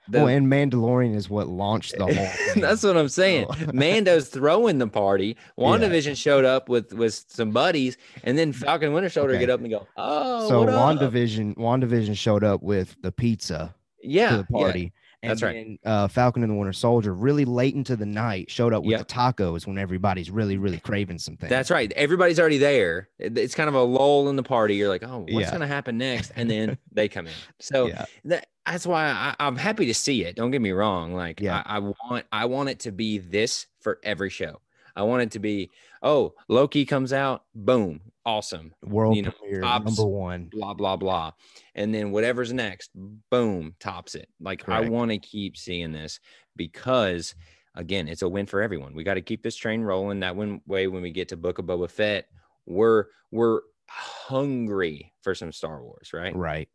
[0.09, 2.15] the- well, and Mandalorian is what launched the whole.
[2.15, 2.63] Thing.
[2.63, 3.49] that's what I'm saying.
[3.73, 5.37] Mando's throwing the party.
[5.59, 9.41] WandaVision showed up with with some buddies, and then Falcon and Winter Soldier Okay.
[9.41, 13.75] get up and go, "Oh, so what up?" WandaVision, WandaVision showed up with the pizza
[14.05, 14.93] yeah, to the yeah, party.
[15.23, 15.55] And that's right.
[15.55, 18.93] then, uh, Falcon and the Winter Soldier really late into the night showed up with
[18.93, 19.01] Yep.
[19.09, 21.49] the tacos when everybody's really, really craving something.
[21.49, 21.91] That's right.
[21.93, 23.09] Everybody's already there.
[23.19, 24.77] It's kind of a lull in the party.
[24.77, 25.49] You're like, oh, what's Yeah.
[25.51, 26.31] going to happen next?
[26.37, 27.33] And then they come in.
[27.59, 30.37] So yeah, that, that's why I, I'm happy to see it.
[30.37, 31.13] Don't get me wrong.
[31.15, 31.63] Like, Yeah.
[31.67, 34.61] I, I want, I want it to be this for every show.
[34.95, 35.71] I want it to be,
[36.03, 40.49] oh, Loki comes out, boom, awesome, World You know, premiere tops- number one.
[40.51, 41.33] blah blah blah,
[41.75, 42.91] and then whatever's next,
[43.31, 44.29] boom, tops it.
[44.41, 46.21] Like I want to keep seeing this
[46.57, 47.35] because
[47.75, 48.95] again, it's a win for everyone.
[48.95, 50.21] We got to keep this train rolling.
[50.21, 52.27] That one way when we get to Book of Boba Fett,
[52.67, 56.35] we're we're hungry for some Star Wars, right?
[56.37, 56.69] Right.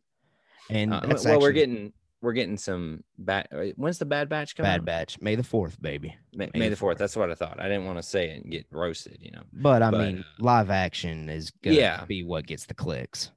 [0.70, 1.92] And Uh, well, we're getting
[2.24, 3.46] we're getting some bad.
[3.76, 4.72] When's the Bad Batch coming?
[4.72, 5.20] Bad Batch.
[5.20, 6.16] May the fourth, baby.
[6.34, 6.96] May, May the fourth.
[6.98, 7.60] That's what I thought.
[7.60, 9.18] I didn't want to say it and get roasted.
[9.20, 9.42] You know.
[9.52, 12.04] But I But, mean, uh, live action is gonna Yeah.
[12.06, 13.30] be what gets the clicks.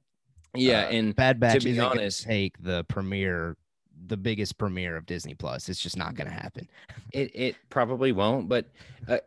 [0.56, 3.56] Yeah, Uh, and Bad Batch be isn't gonna honest- take the premiere,
[4.06, 5.68] the biggest premiere of Disney Plus.
[5.68, 6.66] It's just not gonna happen.
[7.12, 8.48] it it probably won't.
[8.48, 8.66] But
[9.06, 9.18] uh,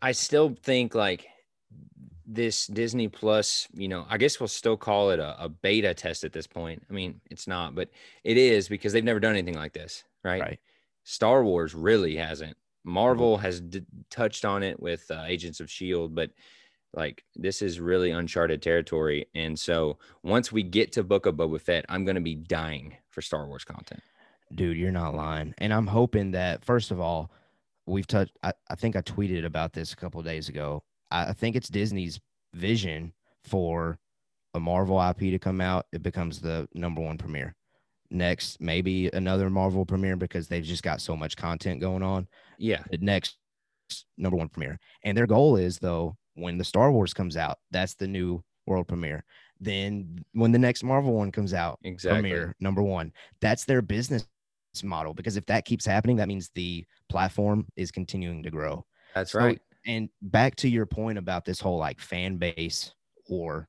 [0.00, 1.26] I still think like
[2.30, 3.68] this Disney Plus.
[3.74, 6.82] You know, I guess we'll still call it a, a beta test at this point.
[6.88, 7.90] I mean, it's not, but
[8.24, 10.40] it is because they've never done anything like this, right?
[10.40, 10.60] Right.
[11.04, 12.56] Star Wars really hasn't.
[12.84, 16.30] Marvel has d- touched on it with uh, Agents of Shield, but
[16.94, 19.26] like this is really uncharted territory.
[19.34, 22.96] And so once we get to Book of Boba Fett, I'm going to be dying
[23.10, 24.02] for Star Wars content.
[24.54, 25.54] Dude, you're not lying.
[25.58, 27.30] And I'm hoping that first of all,
[27.86, 28.36] we've touched.
[28.42, 30.82] I, I think I tweeted about this a couple days ago.
[31.10, 32.20] I, think it's Disney's
[32.54, 33.12] vision
[33.44, 33.98] for
[34.54, 35.86] a Marvel IP to come out.
[35.92, 37.54] It becomes the number one premiere.
[38.10, 42.26] Next, maybe another Marvel premiere because they've just got so much content going on.
[42.58, 42.82] Yeah.
[42.90, 43.36] the next
[44.18, 44.78] number one premiere.
[45.04, 48.88] And their goal is though, when the Star Wars comes out, that's the new world
[48.88, 49.24] premiere.
[49.60, 52.20] Then when the next Marvel one comes out, Exactly.
[52.20, 53.12] premiere number one.
[53.40, 54.26] That's their business
[54.82, 58.84] model because if that keeps happening, that means the platform is continuing to grow.
[59.14, 59.60] That's So- right.
[59.90, 62.94] And back to your point about this whole like fan base
[63.28, 63.68] or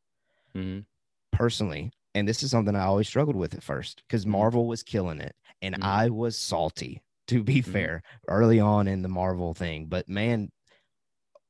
[0.54, 0.86] Mhm.
[1.32, 4.32] personally, and this is something I always struggled with at first because Mhm.
[4.32, 5.82] Marvel was killing it and Mhm.
[5.82, 7.72] I was salty to be Mhm.
[7.72, 9.88] fair early on in the Marvel thing.
[9.88, 10.52] But man,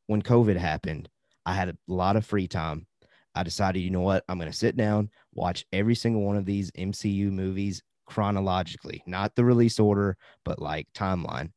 [0.07, 1.09] when COVID happened,
[1.45, 2.87] I had a lot of free time.
[3.33, 4.25] I decided, you know what?
[4.27, 9.35] I'm going to sit down, watch every single one of these MCU movies chronologically, not
[9.35, 11.51] the release order, but like timeline.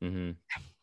[0.00, 0.36] Mhm.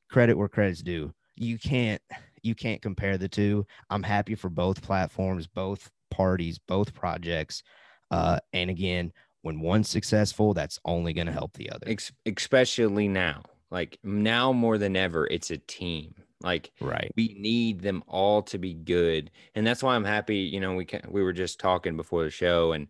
[0.09, 1.13] Credit where credit's due.
[1.35, 2.01] You can't
[2.43, 3.65] you can't compare the two.
[3.89, 7.61] I'm happy for both platforms, both parties, both projects.
[8.09, 9.13] Uh, and again,
[9.43, 11.87] when one's successful, that's only going to help the other.
[12.25, 13.43] Especially now.
[13.69, 16.15] Like now more than ever, it's a team.
[16.43, 17.11] Like Right.
[17.15, 20.85] we need them all to be good and that's why i'm happy you know we
[20.85, 22.87] can, we were just talking before the show and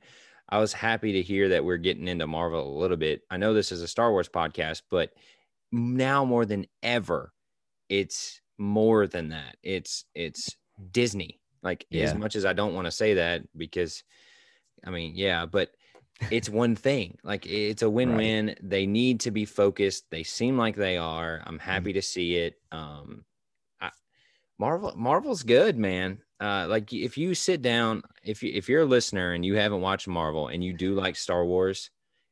[0.48, 3.54] i was happy to hear that we're getting into marvel a little bit i know
[3.54, 5.12] this is a star wars podcast but
[5.74, 7.34] now more than ever
[7.92, 9.58] it's more than that.
[9.62, 10.56] It's it's
[10.92, 11.40] disney.
[11.62, 14.04] Like as much as i don't want to say that because
[14.84, 15.70] i mean yeah but
[16.30, 17.18] it's one thing.
[17.24, 18.56] Like it's a win-win.
[18.62, 20.06] They need to be focused.
[20.12, 21.42] They seem like they are.
[21.46, 22.56] I'm happy to see it.
[22.72, 23.26] Um
[23.80, 23.90] I,
[24.60, 26.20] marvel marvel's good man.
[26.40, 29.82] Uh like if you sit down if you if you're a listener and you haven't
[29.82, 31.90] watched marvel and you do like star wars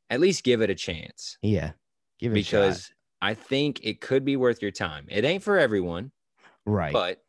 [0.10, 1.38] at least give it a chance.
[1.42, 1.72] Yeah.
[2.20, 2.92] Give it a because
[3.22, 6.12] i think it could be worth your time it ain't for everyone
[6.66, 6.94] right.
[6.94, 7.22] but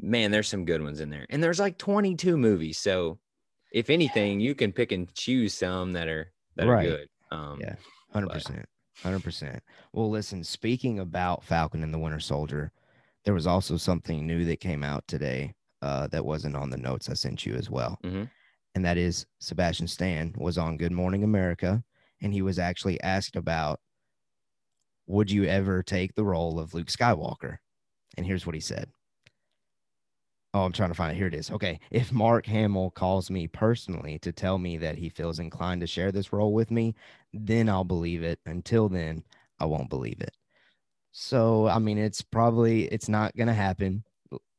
[0.00, 3.18] man there's some good ones in there and there's like 22 movies so
[3.72, 6.86] if anything you can pick and choose some that are that Right.
[6.86, 7.74] are good um Yeah.
[8.12, 8.64] Hundred percent.
[9.02, 9.62] Hundred percent.
[9.92, 10.42] Well, listen.
[10.42, 12.72] Speaking about Falcon and the Winter Soldier,
[13.24, 17.10] there was also something new that came out today uh, that wasn't on the notes
[17.10, 18.30] I sent you as well, Mhm.
[18.74, 21.84] and that is Sebastian Stan was on Good Morning America,
[22.22, 23.78] and he was actually asked about,
[25.08, 27.58] would you ever take the role of Luke Skywalker?
[28.16, 28.90] And here's what he said.
[30.54, 31.18] Oh, I'm trying to find it.
[31.18, 31.50] Here it is.
[31.50, 31.78] Okay.
[31.90, 36.10] If Mark Hamill calls me personally to tell me that he feels inclined to share
[36.10, 36.94] this role with me,
[37.32, 38.40] then I'll believe it.
[38.46, 39.24] Until then,
[39.60, 40.34] I won't believe it.
[41.12, 44.04] So, I mean, it's probably it's not going to happen.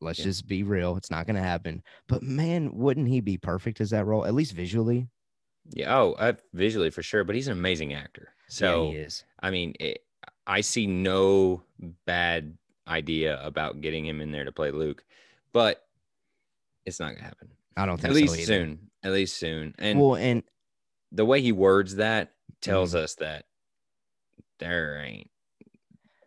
[0.02, 0.26] Let's Yeah.
[0.26, 0.98] just be real.
[0.98, 1.84] It's not going to happen.
[2.08, 5.10] But man, wouldn't he be perfect as that role at least visually?
[5.72, 9.24] yeah oh uh, visually for sure but he's an amazing actor so yeah, he is.
[9.42, 10.04] i mean it,
[10.50, 11.64] i see no
[12.06, 12.58] bad
[12.88, 15.06] idea about getting him in there to play luke
[15.54, 15.86] but
[16.86, 17.50] it's not gonna happen.
[17.78, 19.74] I don't think at least so soon at least soon.
[19.78, 20.44] And Well, and
[21.12, 23.04] the way he words that tells Mm-hmm.
[23.04, 23.46] us that
[24.60, 25.30] there ain't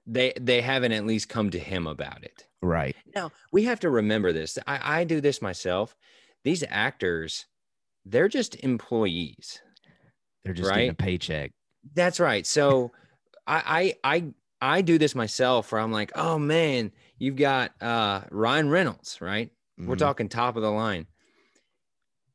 [0.07, 2.47] they they haven't at least come to him about it.
[2.63, 2.95] Right.
[3.15, 4.59] now we have to remember this.
[4.67, 5.97] I, I do this myself.
[6.45, 7.47] These actors
[8.05, 9.61] they're just employees
[10.45, 11.53] They're just getting a paycheck.
[11.95, 12.47] that's right.
[12.47, 12.93] So
[13.53, 14.35] I, I i
[14.77, 19.51] i do this myself where i'm like oh man you've got uh ryan reynolds right?
[19.79, 19.99] We're Mhm.
[19.99, 21.07] talking top of the line.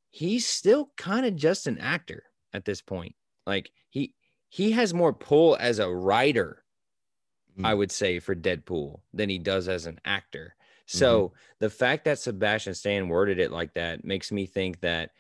[0.10, 3.16] He's still kind of just an actor at this point.
[3.46, 4.16] Like he
[4.50, 6.64] he has more pull as a writer
[7.64, 7.78] i Mm.
[7.78, 10.56] would say for deadpool than he does as an actor.
[10.86, 15.12] So the fact that Sebastian Stan worded it like that makes me think that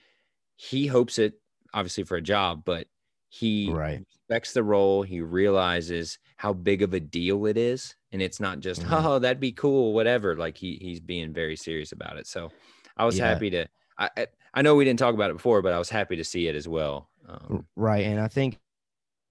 [0.55, 1.41] he hopes it
[1.73, 2.87] obviously for a job, but
[3.29, 3.99] he Right.
[3.99, 5.03] respects the role.
[5.03, 8.87] He realizes how big of a deal it is, and it's not just Mhm.
[9.05, 10.35] oh that'd be cool, whatever.
[10.35, 12.27] Like he he's being very serious about it.
[12.27, 12.51] So
[12.95, 13.27] I was Yeah.
[13.29, 13.67] happy to.
[13.97, 14.09] I
[14.53, 16.55] I- know we didn't talk about it before, but I was happy to see it
[16.55, 17.09] as well.
[17.27, 18.05] Um, Right.
[18.05, 18.59] And I think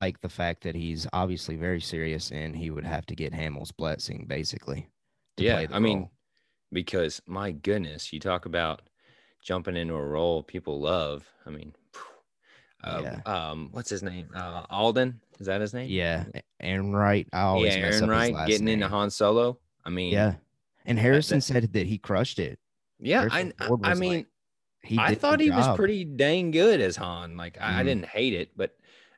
[0.00, 3.72] like the fact that he's obviously very serious and he would have to get Hamill's
[3.72, 4.88] blessing basically.
[5.38, 6.12] yeah, I mean, role.
[6.72, 8.82] because my goodness, you talk about
[9.42, 11.28] jumping into a role people love.
[11.46, 11.74] I mean,
[12.84, 13.20] uh, Yeah.
[13.26, 14.28] um, what's his name?
[14.34, 15.88] Uh, Alden is that his name?
[15.90, 16.24] yeah,
[16.62, 17.26] Ehrenreich.
[17.32, 18.88] I always yeah, mess Ehrenreich last getting into.
[18.88, 19.58] Han Solo.
[19.84, 20.34] I mean, Yeah.
[20.84, 22.58] And Harrison that- said that he crushed it.
[23.00, 23.20] yeah.
[23.28, 24.26] Harrison I, I mean, like,
[24.82, 27.36] He I thought he was pretty dang good as Han.
[27.36, 27.86] Like I, I Mhm.
[27.86, 28.76] didn't hate it, but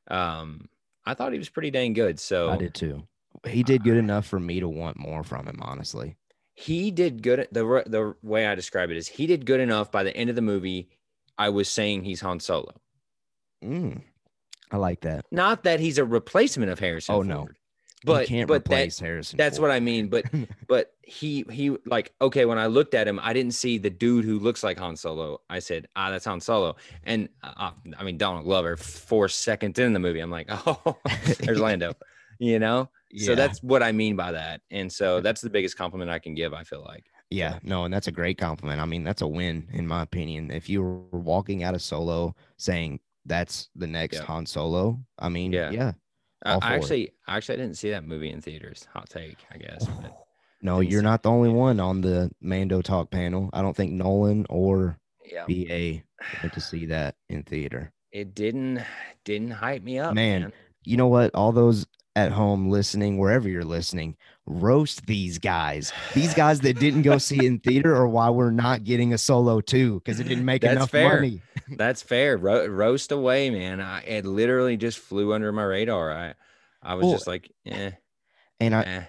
[0.09, 0.69] um,
[1.05, 2.19] I thought he was pretty dang good.
[2.19, 3.07] So I did too.
[3.47, 6.17] He did good enough for me to want more from him, honestly.
[6.55, 7.47] he did good.
[7.53, 9.93] The the way I describe it is he did good enough.
[9.93, 10.89] By the end of the movie,
[11.37, 12.73] I was saying he's Han Solo.
[13.65, 14.03] Mm,
[14.71, 15.25] I like that.
[15.31, 17.15] Not that he's a replacement of Harrison.
[17.15, 17.49] Oh, no.
[18.05, 19.37] But you can't but that, replace Harrison.
[19.37, 20.09] that's what I mean.
[20.09, 20.27] But
[20.69, 24.27] but he he like okay when i looked at him i didn't see the dude
[24.27, 28.19] who looks like han solo i said ah that's han solo and uh, i mean
[28.19, 30.99] donald glover four seconds in the movie i'm like oh
[31.41, 31.95] there's lando
[32.39, 36.11] you know so that's what i mean by that and so that's the biggest compliment
[36.11, 38.81] i can give i feel like Yeah, no, and that's a great compliment.
[38.81, 40.51] I mean, that's a win in my opinion.
[40.51, 44.25] If you were walking out of Solo saying that's the next Yeah.
[44.25, 45.71] Han Solo, I mean, Yeah.
[45.71, 45.93] yeah,
[46.45, 46.71] I, All for it.
[46.77, 49.87] actually actually i didn't see that movie in theaters hot take i guess
[50.63, 53.49] no, you're not the only one on the Mando Talk panel.
[53.53, 56.03] I don't think Nolan or yeah BA
[56.43, 57.93] went to see that in theater.
[58.13, 58.83] it didn't
[59.25, 60.53] didn't hype me up Man, man,
[60.85, 61.33] You know what?
[61.35, 61.87] All those
[62.17, 64.17] at home listening, wherever you're listening,
[64.49, 65.93] roast these guys.
[66.15, 69.61] These guys that didn't go see in theater or why we're not getting a solo
[69.61, 71.15] too because it didn't make That's enough fair.
[71.17, 71.43] money.
[71.77, 72.37] That's fair.
[72.37, 73.81] Ro- roast away, man.
[73.81, 76.13] I, it literally just flew under my radar.
[76.13, 76.35] I,
[76.83, 77.91] I was Well, just like, eh,
[78.61, 79.03] And I, eh.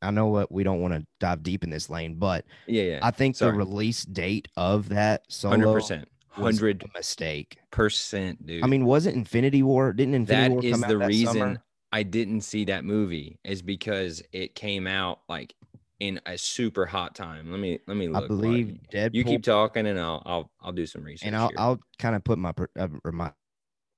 [0.00, 2.98] I know what we don't want to dive deep in this lane, but yeah, yeah,
[3.02, 3.50] I think Sorry.
[3.52, 7.58] the release date of that solo 100% hundred mistake.
[7.72, 8.62] percent, dude.
[8.62, 9.92] I mean, wasn't Infinity War?
[9.92, 11.62] Didn't Infinity that War is come out the that reason summer?
[11.92, 15.54] I didn't see that movie is because it came out like
[16.00, 17.50] in a super hot time.
[17.50, 18.20] Let me let me I look.
[18.20, 19.14] while believe Deadpool.
[19.14, 21.26] you keep talking, and I'll I'll I'll do some research.
[21.26, 21.56] and I'll here.
[21.58, 23.32] I'll kind of put my uh, my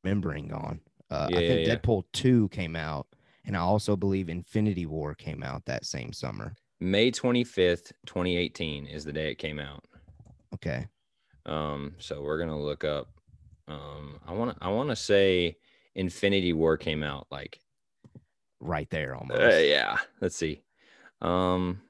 [0.04, 0.80] remembering on.
[1.10, 1.76] Uh, Yeah, I think yeah.
[1.76, 3.06] Deadpool two came out,
[3.44, 6.54] and I also believe Infinity War came out that same summer.
[6.80, 9.84] May twenty fifth, twenty eighteen is the day it came out.
[10.54, 10.86] Okay,
[11.46, 13.08] Um, so we're gonna look up.
[13.68, 15.56] Um, I want to I want to say
[15.94, 17.60] Infinity War came out like
[18.60, 19.40] right there almost.
[19.40, 19.98] uh, yeah.
[20.20, 20.62] Let's see.
[21.22, 21.80] Um,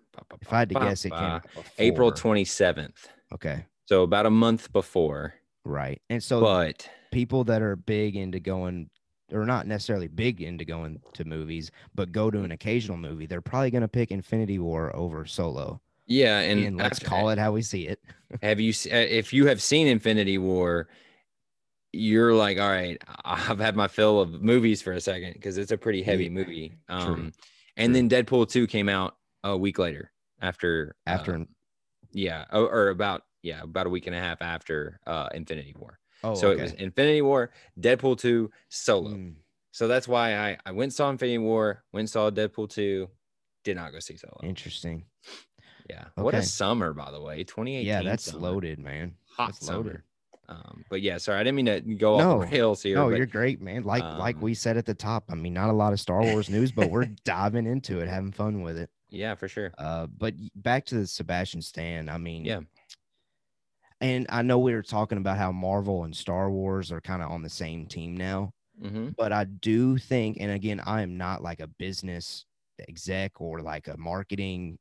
[0.40, 1.42] if I had to ba- guess, it came ba-
[1.78, 3.08] April twenty seventh.
[3.32, 6.00] Okay, So about a month before, right.
[6.10, 8.90] And so but people that are big into going
[9.32, 13.40] or not necessarily big into going to movies but go to an occasional movie they're
[13.40, 17.38] probably going to pick infinity war over solo yeah, and, and, let's after- call it
[17.38, 18.00] how we see it
[18.42, 20.88] Have you uh, if you have seen Infinity War,
[21.92, 25.72] you're like, all right, I've had my fill of movies for a second because it's
[25.72, 26.72] a pretty heavy movie.
[26.88, 27.32] true, Um,
[27.76, 31.44] and then Deadpool two came out a week later after after uh,
[32.12, 35.98] yeah, or, or about yeah, about a week and a half after uh Infinity War.
[36.24, 36.60] oh so okay.
[36.60, 37.50] it was Infinity War,
[37.80, 39.10] Deadpool 2, Solo.
[39.10, 39.34] Mm,
[39.72, 43.08] So that's why I I went and saw Infinity War, went and saw Deadpool 2,
[43.64, 44.38] did not go see Solo.
[44.42, 45.04] interesting
[45.88, 46.04] Yeah.
[46.14, 47.42] What a summer by the way.
[47.44, 47.86] 2018.
[47.86, 48.38] yeah that's summer.
[48.40, 49.78] loaded man Hot that's summer.
[49.78, 50.02] loaded
[50.50, 52.96] Um, but yeah, sorry, I didn't mean to go off No, the rails here.
[52.96, 55.54] no but you're great man like like um, we said at the top i mean
[55.54, 58.76] not a lot of star wars news but we're diving into it having fun with
[58.76, 59.72] it yeah, for sure.
[59.78, 62.60] uh but back to the sebastian stan i mean Yeah.
[64.00, 67.30] and i know we were talking about how marvel and star wars are kind of
[67.30, 71.42] on the same team now hmm but I do think, and again, I am not
[71.42, 72.46] like a business
[72.88, 74.78] exec or like a marketing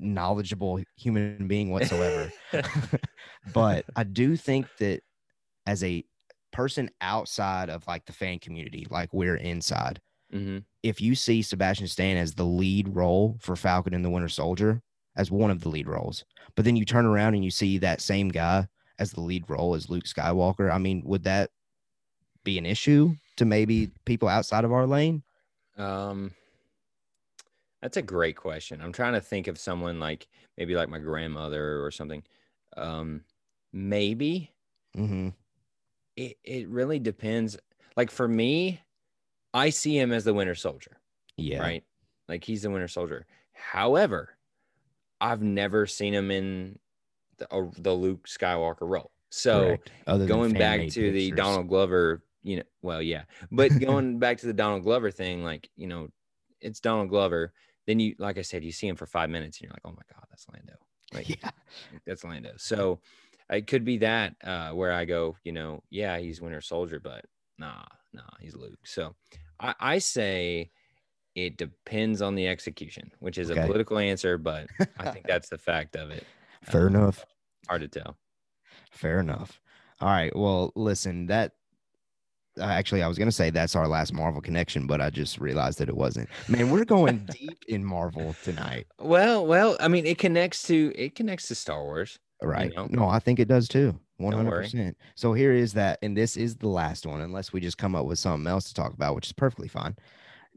[0.00, 2.32] knowledgeable human being whatsoever.
[3.52, 5.02] but I do think that
[5.66, 6.04] as a
[6.52, 11.88] person outside of like the fan community, like we're inside, hmm if you see Sebastian
[11.88, 14.80] Stan as the lead role for Falcon and the Winter Soldier,
[15.16, 18.00] as one of the lead roles, but then you turn around and you see that
[18.00, 21.50] same guy as the lead role as Luke Skywalker, I mean, would that
[22.44, 25.22] be an issue to maybe people outside of our lane?
[25.76, 26.32] Um,
[27.86, 28.80] that's a great question.
[28.82, 30.26] I'm trying to think of someone like
[30.58, 32.24] maybe like my grandmother or something.
[32.76, 33.22] Um,
[33.72, 34.50] maybe
[34.98, 35.28] Mm-hmm.
[36.16, 37.56] it, it really depends.
[37.96, 38.80] Like for me,
[39.54, 40.96] I see him as the Winter Soldier,
[41.36, 41.60] Yeah.
[41.60, 41.84] right?
[42.28, 43.24] Like he's the Winter Soldier.
[43.52, 44.36] However,
[45.20, 46.80] I've never seen him in
[47.38, 49.12] the, uh, the Luke Skywalker role.
[49.30, 49.92] So Correct.
[50.08, 51.30] Other than going back to the.
[51.30, 55.70] Donald Glover, you know, well, yeah, but going back to the Donald Glover thing, like,
[55.76, 56.08] you know,
[56.60, 57.52] it's Donald Glover.
[57.86, 59.90] Then you, like I said, you see him for five minutes and you're like, oh
[59.96, 60.74] my God, that's Lando.
[61.14, 61.50] Like, Yeah.
[62.04, 62.52] that's Lando.
[62.56, 63.00] So
[63.48, 67.24] it could be that uh, where I go, you know, yeah, he's Winter Soldier, but
[67.58, 68.80] nah, nah, he's Luke.
[68.84, 69.14] So
[69.60, 70.70] I, I say
[71.36, 73.60] it depends on the execution, which is Okay.
[73.62, 74.66] a political answer, but
[74.98, 76.26] I think that's the fact of it.
[76.64, 77.24] Fair Um, enough.
[77.68, 78.16] Hard to tell.
[78.90, 79.60] Fair enough.
[80.00, 80.34] All right.
[80.34, 81.52] Well, listen, that
[82.58, 85.38] Uh, actually, I was going to say that's our last Marvel connection, but I just
[85.38, 86.28] realized that it wasn't.
[86.48, 88.86] Man, we're going deep in Marvel tonight.
[88.98, 92.18] Well, well, I mean, it connects to it connects to Star Wars.
[92.42, 92.74] Right.
[92.74, 92.86] know?
[92.90, 93.98] No, I think it does too.
[94.20, 94.94] 100%.
[95.14, 95.98] So here is that.
[96.02, 98.74] And this is the last one, unless we just come up with something else to
[98.74, 99.96] talk about, which is perfectly fine.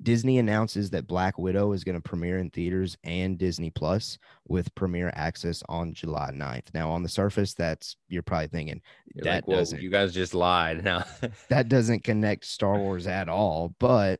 [0.02, 4.74] Disney announces that Black Widow is going to premiere in theaters and Disney Plus with
[4.76, 6.74] premiere access on July 9th.
[6.74, 8.82] Now, on the surface, that's you're probably thinking
[9.14, 10.84] You're that like, well, doesn't you guys just lied.
[10.90, 11.04] Now,
[11.50, 14.20] that doesn't connect Star Wars at all, but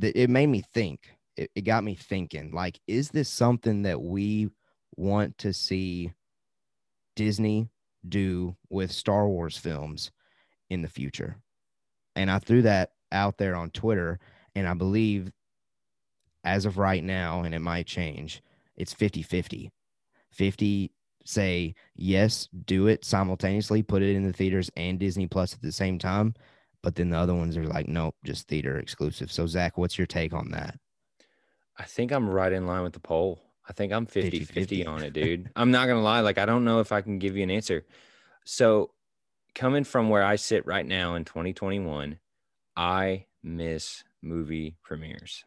[0.00, 1.00] th- it made me think.
[1.36, 4.50] It, it got me thinking like, is this something that we
[4.96, 6.12] want to see
[7.16, 7.68] Disney
[8.08, 10.12] do with Star Wars films
[10.70, 11.38] in the future?
[12.14, 14.20] And I threw that out there on Twitter,
[14.54, 15.32] and I believe
[16.44, 18.42] as of right now, and it might change,
[18.76, 19.70] it's 50 50.
[20.30, 20.90] 50
[21.24, 25.72] say yes, do it simultaneously, put it in the theaters and Disney Plus at the
[25.72, 26.34] same time.
[26.82, 29.32] But then the other ones are like, nope, just theater exclusive.
[29.32, 30.78] So, Zach, what's your take on that?
[31.78, 33.40] I think I'm right in line with the poll.
[33.66, 34.88] I think I'm 50 50 50-50.
[34.88, 35.50] on it, dude.
[35.56, 36.20] I'm not going to lie.
[36.20, 37.86] Like, I don't know if I can give you an answer.
[38.44, 38.90] So,
[39.54, 42.18] coming from where I sit right now in 2021,
[42.76, 45.44] I miss movie premieres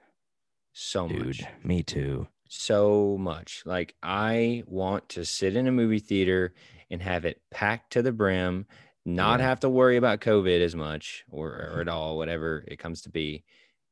[0.74, 1.42] so Dude, much.
[1.64, 2.28] me too.
[2.50, 3.64] So much.
[3.66, 6.54] Like, I want to sit in a movie theater
[6.92, 8.68] and have it packed to the brim,
[9.06, 9.48] not Yeah.
[9.48, 13.10] have to worry about COVID as much or, or at all, whatever it comes to
[13.10, 13.44] be,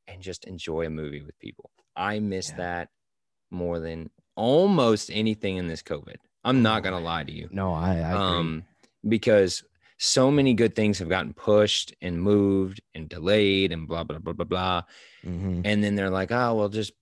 [0.06, 1.70] and just enjoy a movie with people.
[1.96, 2.56] I miss Yeah.
[2.58, 2.88] that
[3.50, 6.16] more than almost anything in this COVID.
[6.44, 7.48] I'm not gonna lie to you.
[7.50, 8.38] No, I, I agree.
[8.38, 8.64] Um,
[9.08, 9.64] because
[9.98, 14.32] so many good things have gotten pushed and moved and delayed and blah blah blah
[14.34, 14.82] blah blah.
[15.24, 16.92] hmm And then they're like, oh, well, just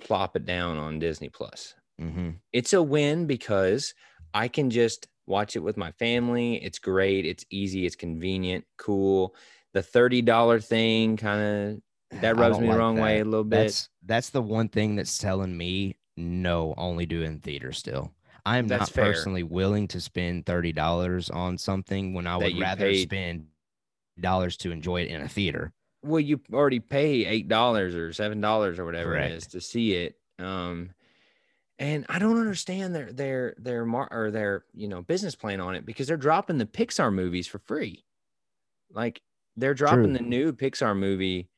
[0.00, 1.74] plop it down on Disney Plus.
[1.98, 3.94] hmm It's a win because
[4.34, 6.62] I can just watch it with my family.
[6.62, 7.24] It's great.
[7.26, 7.86] It's easy.
[7.86, 8.64] It's convenient.
[8.78, 9.34] Cool.
[9.72, 13.64] The thirty dollar thing kind of that rubs me the wrong way a little bit.
[13.64, 18.12] That's that's the one thing that's telling me no, only do in theater still.
[18.46, 19.04] I'm That's not fair.
[19.06, 23.48] personally willing to spend thirty dollars on something when I That would rather paid- spend
[24.18, 25.72] dollars to enjoy it in a theater.
[26.02, 29.32] well, you already pay eight dollars or seven dollars or whatever Correct.
[29.32, 30.18] it is to see it.
[30.38, 30.90] Um,
[31.78, 35.74] and I don't understand their their their mar- or their you know business plan on
[35.74, 38.04] it because they're dropping the Pixar movies for free.
[38.92, 39.20] Like
[39.56, 40.12] they're dropping True.
[40.18, 41.48] the new Pixar movie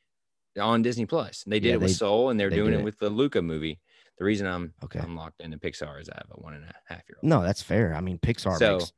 [0.59, 1.44] on Disney Plus.
[1.46, 2.85] They did Yeah, it with they- Soul, and they're they doing it it.
[2.85, 3.79] with the Luca movie.
[4.18, 4.98] The reason I'm Okay.
[5.00, 7.28] I'm locked into Pixar is I have a one and a half year old.
[7.28, 7.94] No, that's fair.
[7.94, 8.92] I mean, Pixar So- makes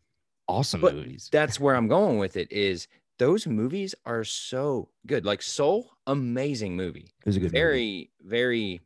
[0.49, 1.29] awesome movies.
[1.33, 2.51] that's where I'm going with it.
[2.51, 5.25] Is those movies are so good.
[5.27, 7.09] Like Soul, amazing movie.
[7.21, 7.59] It was a good movie.
[7.59, 8.81] very very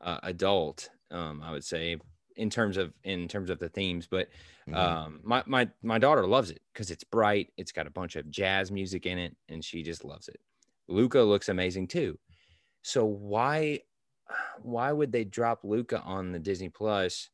[0.00, 1.96] uh, adult um i would say
[2.36, 4.28] in terms of in terms of the themes but
[4.68, 4.74] Mhm.
[4.76, 8.30] um my my my daughter loves it because it's bright it's got a bunch of
[8.30, 10.38] jazz music in it and she just loves it
[10.86, 12.16] luca looks amazing too
[12.82, 13.80] so why
[14.62, 17.30] why would they drop luca on the disney plus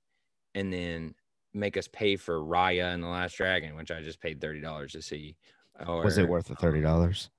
[0.55, 1.15] and then
[1.53, 5.03] make us pay for raya and the last dragon which i just paid $30 to
[5.03, 5.37] see
[5.87, 7.31] was it worth the thirty dollars?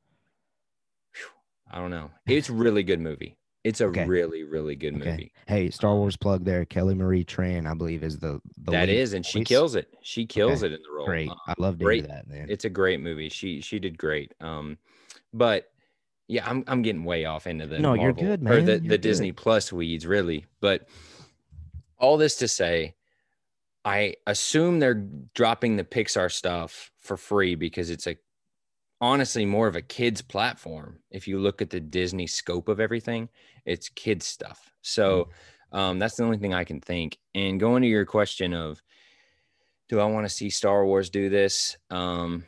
[1.72, 4.06] i don't know it's a really good movie it's a Okay.
[4.06, 5.10] really really good Okay.
[5.12, 6.66] movie Hey, Star Wars plug there.
[6.66, 9.96] Kelly Marie Tran, I believe, is the, the That is, and she kills it.
[10.02, 11.06] She kills Okay, it in the role.
[11.08, 11.30] Great.
[11.30, 12.02] Um, I love to great.
[12.04, 12.50] hear that, man.
[12.50, 13.30] It's a great movie.
[13.30, 14.34] She she did great.
[14.40, 14.78] Um,
[15.34, 15.72] but
[16.28, 18.80] yeah, I'm I'm getting way off into the No, you're Marvel- good, Or the, You're
[18.80, 19.02] the good.
[19.02, 20.46] Disney Plus weeds, really.
[20.62, 20.88] But
[21.98, 22.96] all this to say,
[23.84, 28.18] I assume they're dropping the Pixar stuff for free because it's a
[29.02, 31.00] honestly more of a kids platform.
[31.12, 33.30] If you look at the Disney scope of everything,
[33.66, 34.72] it's kids stuff.
[34.82, 35.30] So
[35.74, 35.78] Mm.
[35.78, 37.18] um, that's the only thing I can think.
[37.36, 38.82] And going to your question of,
[39.90, 41.78] do I want to see Star Wars do this?
[41.92, 42.46] Um,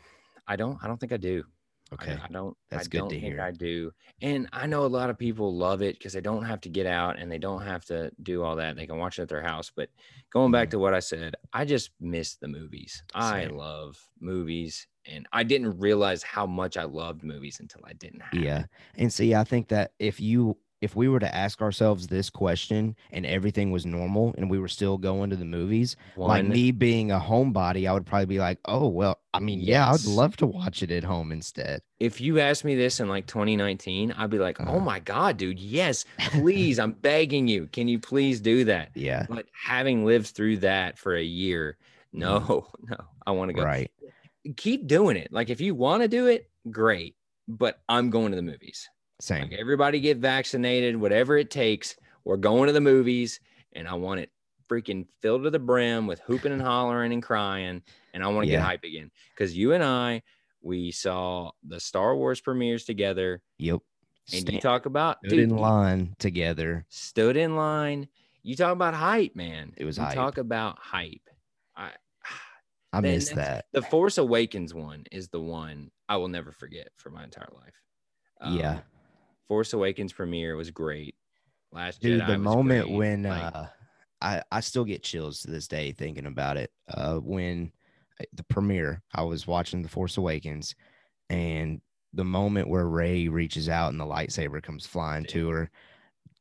[0.48, 0.78] I don't.
[0.84, 1.44] I don't think I do.
[1.92, 2.18] I- okay.
[2.22, 2.56] I, don't.
[2.70, 3.42] That's I good don't to hear.
[3.42, 3.92] I do.
[4.22, 6.86] And I know a lot of people love it because they don't have to get
[6.86, 8.76] out and they don't have to do all that.
[8.76, 9.72] They can watch it at their house.
[9.76, 9.90] But
[10.32, 10.72] going back Mhm.
[10.72, 13.04] to what I said, I just miss the movies.
[13.14, 18.22] I love movies, and I didn't realize how much I loved movies until I didn't
[18.22, 18.34] have.
[18.44, 18.66] Yeah.
[18.96, 22.96] And see, I think that if you if we were to ask ourselves this question
[23.12, 27.12] and everything was normal and we were still going to the movies, like me being
[27.12, 30.46] a homebody, I would probably be like, oh, well, I mean, yeah, I'd love to
[30.46, 31.82] watch it at home instead.
[32.00, 34.74] if you asked me this in like 2019, I'd be like, Uh-huh.
[34.74, 37.68] oh my God, dude, yes, please, I'm begging you.
[37.68, 38.92] Can you please do that?
[38.94, 39.26] Yeah.
[39.30, 41.78] But having lived through that for a year,
[42.14, 43.62] no, no, I want to go.
[43.62, 43.68] Mm-hmm.
[43.68, 43.92] Right.
[44.56, 45.32] Keep doing it.
[45.32, 47.16] Like if you want to do it, great.
[47.48, 48.90] But I'm going to the movies.
[49.20, 49.44] Same.
[49.44, 51.96] Like everybody get vaccinated, whatever it takes.
[52.24, 53.40] We're going to the movies,
[53.74, 54.32] and I want it
[54.70, 57.82] freaking filled to the brim with hooping and hollering and crying,
[58.14, 58.60] and I want to Yeah.
[58.60, 59.10] get hype again.
[59.34, 60.22] Because you and I,
[60.62, 63.80] we saw the Star Wars premieres together, Yep.
[64.34, 66.86] and Stand you talk about stood dude, in line together.
[66.90, 68.10] stood in line.
[68.44, 69.74] You talk about hype, man.
[69.78, 70.16] It was you hype.
[70.16, 71.30] Talk about hype.
[71.76, 71.92] I
[72.94, 73.66] I miss that.
[73.72, 77.82] the Force Awakens one is the one I will never forget for my entire life.
[78.54, 78.72] Yeah.
[78.72, 78.82] Um,
[79.48, 81.16] Force Awakens premiere was great.
[81.72, 82.98] Last Dude, Jedi the moment great.
[82.98, 83.66] when Like, uh
[84.22, 86.72] I I still get chills to this day thinking about it.
[86.88, 87.72] Uh when
[88.20, 90.76] uh, the premiere, I was watching The Force Awakens
[91.30, 91.82] and
[92.14, 95.70] the moment where Rey reaches out and the lightsaber comes flying to her.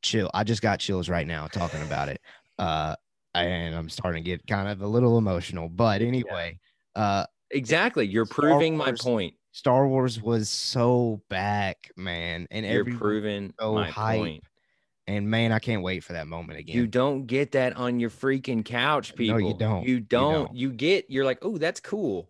[0.01, 0.31] Chill.
[0.33, 2.21] I just got chills right now talking about it.
[2.59, 2.95] Uh
[3.35, 5.69] and I'm starting to get kind of a little emotional.
[5.69, 6.57] But anyway,
[6.95, 9.35] uh exactly, you're proving my point.
[9.57, 12.45] Star Wars was so back, man.
[12.51, 14.43] And You're every proving so my hype point.
[15.07, 16.75] and man, I can't wait for that moment again.
[16.75, 19.41] You don't get that on your freaking couch, No, people.
[19.41, 19.87] you don't.
[19.87, 20.33] You You don't.
[20.33, 20.55] don't.
[20.55, 21.05] You get.
[21.09, 22.29] You're like, oh, that's cool,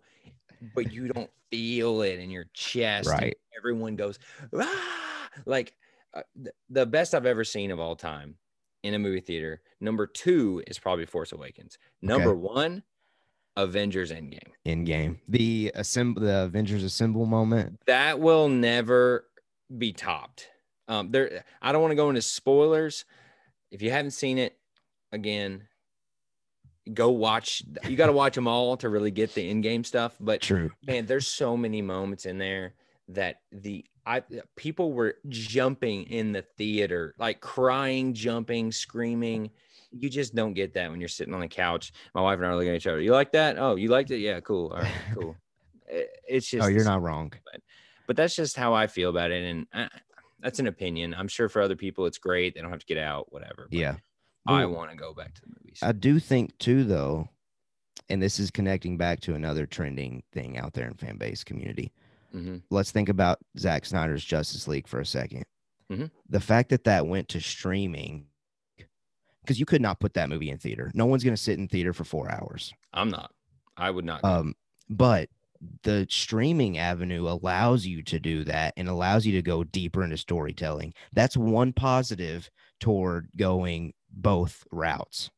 [0.73, 3.09] but you don't feel it in your chest.
[3.09, 3.35] Right.
[3.57, 4.19] Everyone goes,
[4.57, 5.29] ah!
[5.45, 5.73] like
[6.13, 8.35] uh, th- the best I've ever seen of all time
[8.83, 9.61] in a movie theater.
[9.81, 11.77] Number two is probably Force Awakens.
[12.01, 12.83] Number one,
[13.57, 14.51] Avengers Endgame.
[14.65, 15.17] Endgame.
[15.27, 17.79] The assemble the Avengers assemble moment.
[17.87, 19.25] That will never
[19.75, 20.47] be topped.
[20.87, 23.03] Um, there, I don't want to go into spoilers.
[23.71, 24.57] If you haven't seen it,
[25.11, 25.63] again,
[26.93, 27.63] go watch.
[27.89, 30.15] You got to watch them all to really get the in-game stuff.
[30.19, 30.71] But True.
[30.85, 32.75] man, there's so many moments in there
[33.09, 34.23] that the I
[34.55, 39.49] people were jumping in the theater, like crying, jumping, screaming.
[39.91, 41.91] You just don't get that when you're sitting on the couch.
[42.13, 42.99] My wife and I are looking at each other.
[43.01, 43.57] You like that?
[43.57, 44.19] Oh, you liked it?
[44.19, 44.71] Yeah, cool.
[44.73, 45.35] All right, cool.
[45.87, 47.31] It's just Oh, you're not wrong.
[48.07, 49.87] but that's just how I feel about it, and I,
[50.39, 51.13] that's an opinion.
[51.17, 53.67] I'm sure for other people it's great; they don't have to get out, whatever.
[53.69, 53.95] but Yeah.
[54.45, 55.79] I Well, want to go back to the movies.
[55.81, 57.29] I do think too, though,
[58.09, 61.91] and this is connecting back to another trending thing out there in fan base community.
[62.35, 62.61] Mhm.
[62.69, 65.43] Let's think about Zack Snyder's Justice League for a 2nd
[65.91, 66.11] Mhm.
[66.29, 68.27] The fact that that went to streaming,
[69.47, 70.91] because you could not put that movie in theater.
[70.93, 72.73] No one's going to sit in theater for four hours.
[72.93, 73.31] I'm not.
[73.77, 74.21] I would not.
[74.25, 74.55] Um,
[74.89, 75.29] but
[75.83, 80.17] the streaming avenue allows you to do that and allows you to go deeper into
[80.17, 80.93] storytelling.
[81.13, 82.49] That's one positive
[82.81, 85.29] toward going both routes.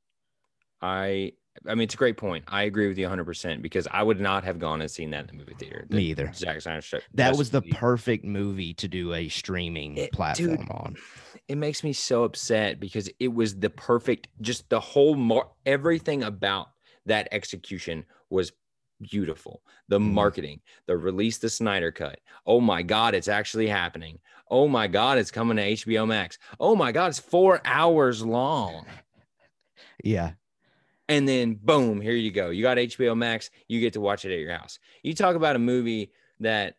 [0.81, 1.33] I.
[1.67, 2.45] I mean, it's a great point.
[2.47, 5.21] I agree with you 100 percent because I would not have gone and seen that
[5.21, 5.85] in the movie theater.
[5.89, 6.31] The Me either.
[6.33, 6.79] Zack Snyder.
[6.79, 7.75] Ju- That was the League.
[7.75, 10.95] perfect movie to do a streaming It- dude, platform on.
[11.49, 14.27] It makes me so upset because it was the perfect.
[14.39, 16.69] Just the whole mar- everything about
[17.07, 18.51] that execution was
[19.01, 19.63] beautiful.
[19.87, 20.11] The Mhm.
[20.11, 22.19] marketing, the release, the Snyder cut.
[22.45, 24.19] Oh my God, it's actually happening.
[24.51, 26.37] Oh my God, it's coming to HBO Max.
[26.59, 28.85] Oh my God, it's four hours long.
[30.03, 30.33] Yeah.
[31.09, 32.51] And then boom, here you go.
[32.51, 33.49] You got HBO Max.
[33.67, 34.79] You get to watch it at your house.
[35.03, 36.77] You talk about a movie that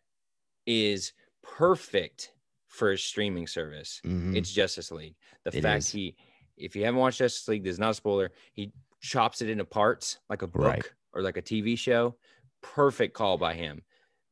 [0.65, 1.13] is
[1.43, 2.31] perfect
[2.71, 4.01] for a streaming service.
[4.05, 4.35] Mhm.
[4.35, 5.15] It's Justice League.
[5.43, 5.91] The It fact is.
[5.91, 6.15] he,
[6.57, 8.31] if you haven't watched Justice League, there's not a spoiler.
[8.53, 10.91] He chops it into parts like a book Right.
[11.13, 12.17] or like a TV show.
[12.61, 13.83] Perfect call by him.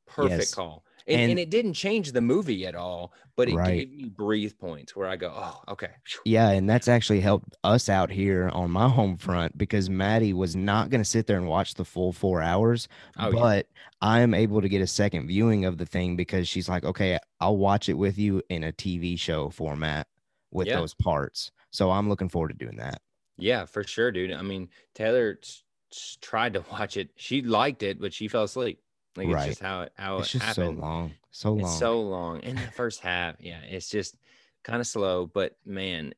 [0.07, 0.53] Perfect Yes.
[0.53, 0.85] call.
[1.10, 3.80] And, and, And- it didn't change the movie at all, but it Right.
[3.89, 5.89] gave me breathe points where I go, oh, okay.
[6.26, 10.55] Yeah, and that's actually helped us out here on my home front because Maddie was
[10.55, 12.88] not going to sit there and watch the full four hours,
[13.18, 13.39] Oh, yeah.
[13.39, 13.68] but
[14.01, 17.18] I am able to get a second viewing of the thing because she's like, okay,
[17.39, 20.07] I'll watch it with you in a TV show format
[20.51, 20.78] with Yeah.
[20.78, 21.51] those parts.
[21.72, 23.01] So I'm looking forward to doing that.
[23.38, 24.32] Yeah, for sure, dude.
[24.34, 27.10] I mean, Taylor s- s- tried to watch it.
[27.16, 28.82] She liked it, but she fell asleep.
[29.20, 29.45] Like it's Right.
[29.45, 31.59] just how it how It's it just so long, so long.
[31.61, 32.39] It's so long.
[32.41, 34.17] In the first half, yeah, it's just
[34.63, 35.26] kind of slow.
[35.28, 36.13] But man,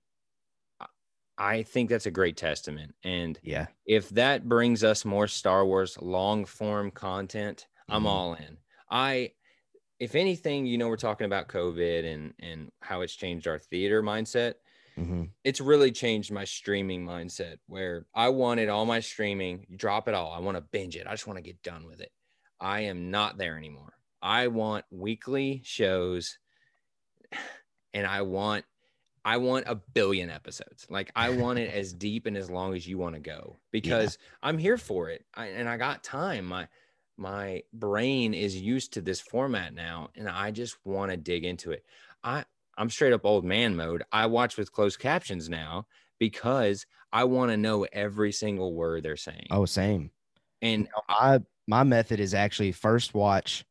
[1.37, 2.95] I- think that's a great testament.
[3.03, 8.07] And yeah, if that brings us more Star Wars long form content, I'm Mhm.
[8.07, 8.57] all in.
[8.89, 9.33] I,
[9.99, 14.03] if anything, you know, we're talking about COVID and and how it's changed our theater
[14.03, 14.55] mindset
[14.95, 20.13] hmm it's really changed my streaming mindset where I wanted all my streaming, drop it
[20.15, 20.31] all.
[20.33, 21.07] I want to binge it.
[21.07, 22.11] I just want to get done with it.
[22.61, 23.93] I am not there anymore.
[24.21, 26.37] I want weekly shows
[27.93, 28.65] and I want
[29.23, 30.87] I want a billion episodes.
[30.89, 34.17] Like I want it as deep and as long as you want to go because
[34.19, 34.49] yeah.
[34.49, 35.25] I'm here for it.
[35.35, 36.45] I, and I got time.
[36.45, 36.67] My
[37.17, 41.71] my brain is used to this format now and I just want to dig into
[41.71, 41.83] it.
[42.23, 42.45] I
[42.77, 44.03] I'm straight up old man mode.
[44.11, 45.87] I watch with closed captions now
[46.19, 49.47] because I want to know every single word they're saying.
[49.51, 50.11] Oh, same.
[50.61, 53.63] And I my method is actually first watch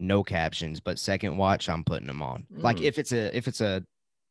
[0.00, 2.46] no captions, but second watch I'm putting them on.
[2.52, 2.62] Mm.
[2.62, 3.84] Like if it's a if it's a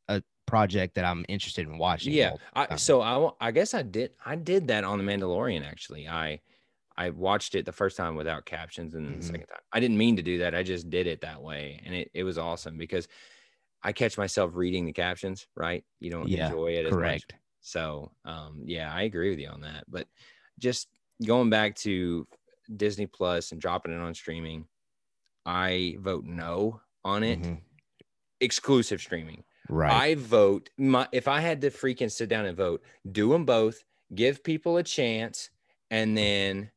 [0.07, 2.13] a project that I'm interested in watching.
[2.13, 2.33] Yeah.
[2.53, 6.07] I, so I I guess I did I did that on the Mandalorian actually.
[6.07, 6.39] I
[6.95, 9.21] I watched it the first time without captions and then mm-hmm.
[9.21, 9.59] the second time.
[9.71, 10.53] I didn't mean to do that.
[10.53, 13.07] I just did it that way and it it was awesome because
[13.81, 15.83] I catch myself reading the captions, right?
[15.99, 17.33] You don't yeah, enjoy it correct.
[17.61, 19.85] So, um yeah, I agree with you on that.
[19.87, 20.07] But
[20.59, 20.87] just
[21.25, 22.27] going back to
[22.75, 24.65] Disney Plus and dropping it on streaming,
[25.45, 27.41] I vote no on it.
[27.41, 27.53] Mm-hmm.
[28.39, 29.43] Exclusive streaming.
[29.69, 29.91] Right.
[29.91, 33.83] I vote my if I had to freaking sit down and vote, do them both,
[34.13, 35.49] give people a chance,
[35.89, 36.71] and then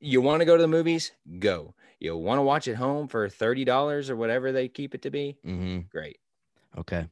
[0.00, 1.74] you want to go to the movies, go.
[2.00, 5.10] You want to watch at home for thirty dollars or whatever they keep it to
[5.10, 5.80] be, mm-hmm.
[5.90, 6.18] great.
[6.76, 7.08] Okay.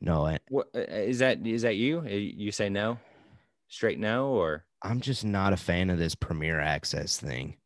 [0.00, 1.44] No, I, what uh, is that?
[1.44, 2.00] Is that you?
[2.00, 2.98] Uh, you say no,
[3.66, 7.56] straight no, or I'm just not a fan of this premiere access thing.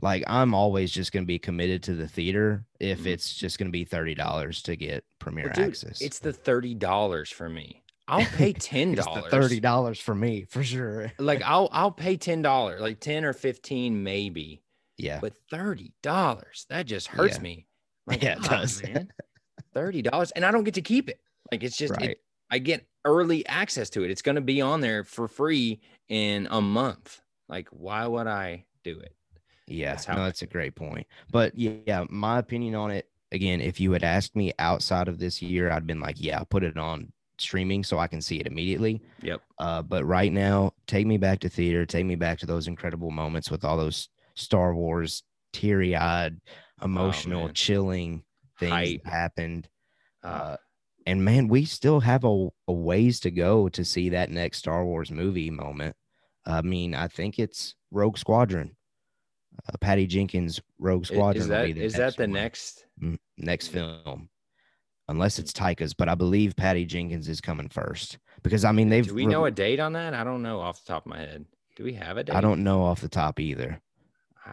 [0.00, 3.08] Like I'm always just going to be committed to the theater if mm-hmm.
[3.08, 6.00] it's just going to be thirty dollars to get premiere well, dude, access.
[6.00, 7.82] It's the thirty dollars for me.
[8.06, 9.30] I'll pay ten dollars.
[9.30, 11.12] Thirty dollars for me for sure.
[11.18, 14.62] like I'll I'll pay ten dollars, like ten or fifteen maybe.
[14.96, 15.18] Yeah.
[15.20, 17.42] But thirty dollars that just hurts yeah.
[17.42, 17.64] me.
[18.08, 18.82] Like, yeah, it oh, does.
[18.82, 19.12] man.
[19.74, 21.20] Thirty dollars, and I don't get to keep it.
[21.52, 22.12] Like it's just right.
[22.12, 24.10] it, I get early access to it.
[24.10, 27.20] It's going to be on there for free in a month.
[27.48, 29.14] Like why would I do it?
[29.66, 31.06] Yeah, that's no, that's a great point.
[31.30, 35.42] But yeah, my opinion on it again, if you had asked me outside of this
[35.42, 39.02] year, I'd been like, yeah, put it on streaming so I can see it immediately.
[39.22, 39.42] Yep.
[39.58, 43.10] Uh, but right now, take me back to theater, take me back to those incredible
[43.10, 46.40] moments with all those Star Wars teary eyed,
[46.80, 48.24] oh, emotional, oh, chilling
[48.58, 49.68] things happened.
[50.22, 50.56] Uh, uh,
[51.08, 54.84] and man, we still have a, a ways to go to see that next Star
[54.84, 55.96] Wars movie moment.
[56.46, 58.76] I mean, I think it's Rogue Squadron
[59.66, 61.42] uh, Patty Jenkins Rogue Squadron.
[61.42, 62.32] Is that is that the one.
[62.32, 64.28] next mm, next film?
[65.10, 69.06] Unless it's Taika's, but I believe Patty Jenkins is coming first because I mean they've.
[69.06, 70.14] Do we know a date on that?
[70.14, 71.46] I don't know off the top of my head.
[71.76, 72.36] Do we have a date?
[72.36, 73.80] I don't know off the top either.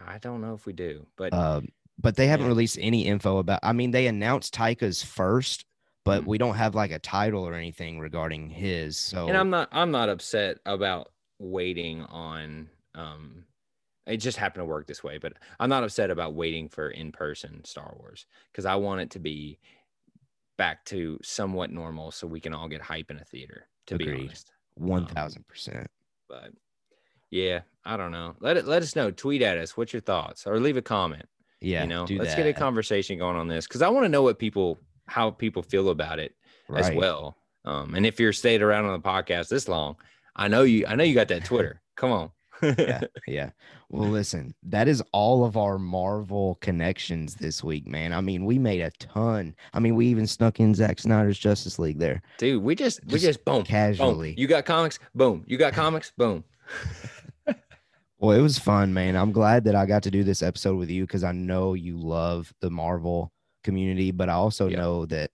[0.06, 1.60] I don't know if we do, but uh,
[1.98, 2.50] but they haven't yeah.
[2.52, 3.60] released any info about.
[3.62, 5.66] I mean, they announced Tyka's first,
[6.06, 6.30] but mm-hmm.
[6.30, 8.96] we don't have like a title or anything regarding his.
[8.96, 13.44] So and I'm not I'm not upset about waiting on um
[14.06, 17.10] it just happened to work this way, but I'm not upset about waiting for in
[17.10, 19.58] person Star Wars because I want it to be
[20.56, 24.14] back to somewhat normal so we can all get hype in a theater, to Agreed.
[24.14, 24.52] be honest.
[24.76, 25.88] One thousand percent.
[26.28, 26.52] But
[27.32, 28.36] yeah, I don't know.
[28.38, 29.10] Let it let us know.
[29.10, 29.76] Tweet at us.
[29.76, 30.46] What's your thoughts?
[30.46, 31.26] Or leave a comment.
[31.60, 31.82] Yeah.
[31.82, 32.36] You know, let's that.
[32.36, 35.62] get a conversation going on this because I want to know what people how people
[35.62, 36.34] feel about it
[36.68, 36.84] right.
[36.84, 37.36] as well.
[37.64, 39.96] Um, and if you're stayed around on the podcast this long,
[40.34, 41.80] I know you I know you got that Twitter.
[41.96, 42.30] Come on
[42.62, 43.50] yeah, yeah.
[43.88, 48.12] Well, listen, that is all of our Marvel connections this week, man.
[48.12, 49.54] I mean, we made a ton.
[49.72, 52.22] I mean, we even snuck in Zack Snyder's Justice League there.
[52.38, 54.32] Dude, we just, just we just boom casually.
[54.32, 54.40] Boom.
[54.40, 55.44] You got comics, boom.
[55.46, 56.44] You got comics, boom.
[58.18, 59.16] well, it was fun, man.
[59.16, 61.98] I'm glad that I got to do this episode with you because I know you
[61.98, 63.32] love the Marvel
[63.66, 64.78] community, but I also yep.
[64.78, 65.30] know that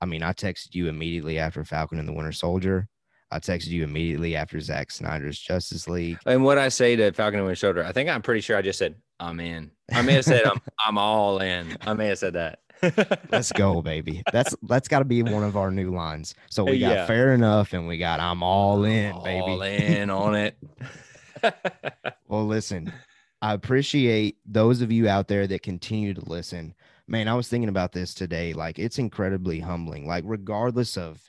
[0.00, 2.88] I mean, I texted you immediately after Falcon and the Winter Soldier
[3.30, 6.18] I texted you immediately after Zack Snyder's Justice League.
[6.26, 8.62] And what I say to Falcon and Winter Soldier, I think I'm pretty sure I
[8.62, 9.72] just said I'm in.
[9.92, 11.76] I may have said I'm I'm all in.
[11.80, 12.60] I may have said that.
[13.32, 14.22] Let's go, baby.
[14.32, 16.34] That's that's got to be one of our new lines.
[16.50, 17.06] So we got yeah.
[17.06, 19.40] fair enough, and we got I'm all in, all baby.
[19.40, 20.56] All in on it.
[22.28, 22.92] well, listen,
[23.42, 26.74] I appreciate those of you out there that continue to listen.
[27.08, 28.52] Man, I was thinking about this today.
[28.52, 30.06] Like, it's incredibly humbling.
[30.06, 31.20] Like, regardless of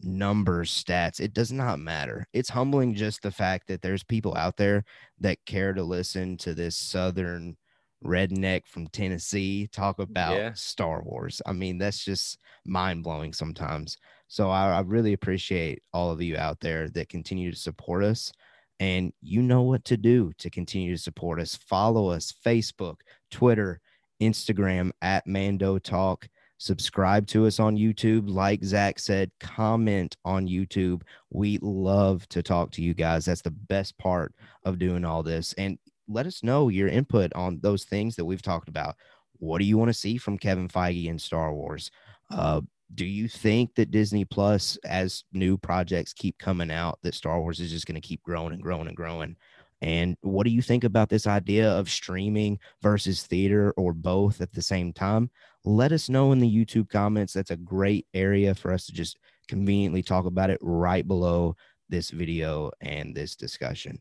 [0.00, 1.20] numbers, stats.
[1.20, 2.26] It does not matter.
[2.32, 4.84] It's humbling just the fact that there's people out there
[5.20, 7.56] that care to listen to this Southern
[8.04, 10.52] redneck from Tennessee talk about yeah.
[10.54, 11.40] Star Wars.
[11.46, 13.96] I mean, that's just mind blowing sometimes.
[14.28, 18.32] So I, I, really appreciate all of you out there that continue to support us.
[18.78, 21.54] And you know what to do to continue to support us.
[21.54, 22.96] Follow us Facebook,
[23.30, 23.80] Twitter,
[24.20, 28.28] Instagram at Mando Talk subscribe to us on YouTube.
[28.28, 31.02] Like Zach said, comment on YouTube.
[31.30, 33.24] We love to talk to you guys.
[33.24, 35.52] That's the best part of doing all this.
[35.58, 38.96] And let us know your input on those things that we've talked about.
[39.38, 41.90] What do you want to see from Kevin Feige in Star Wars?
[42.30, 42.62] Uh,
[42.94, 47.60] do you think that Disney Plus, as new projects keep coming out, that Star Wars
[47.60, 49.36] is just going to keep growing and growing and growing?
[49.82, 54.52] And what do you think about this idea of streaming versus theater or both at
[54.52, 55.30] the same time?
[55.64, 57.32] Let us know in the YouTube comments.
[57.32, 59.18] That's a great area for us to just
[59.48, 61.56] conveniently talk about it right below
[61.88, 64.00] this video and this discussion.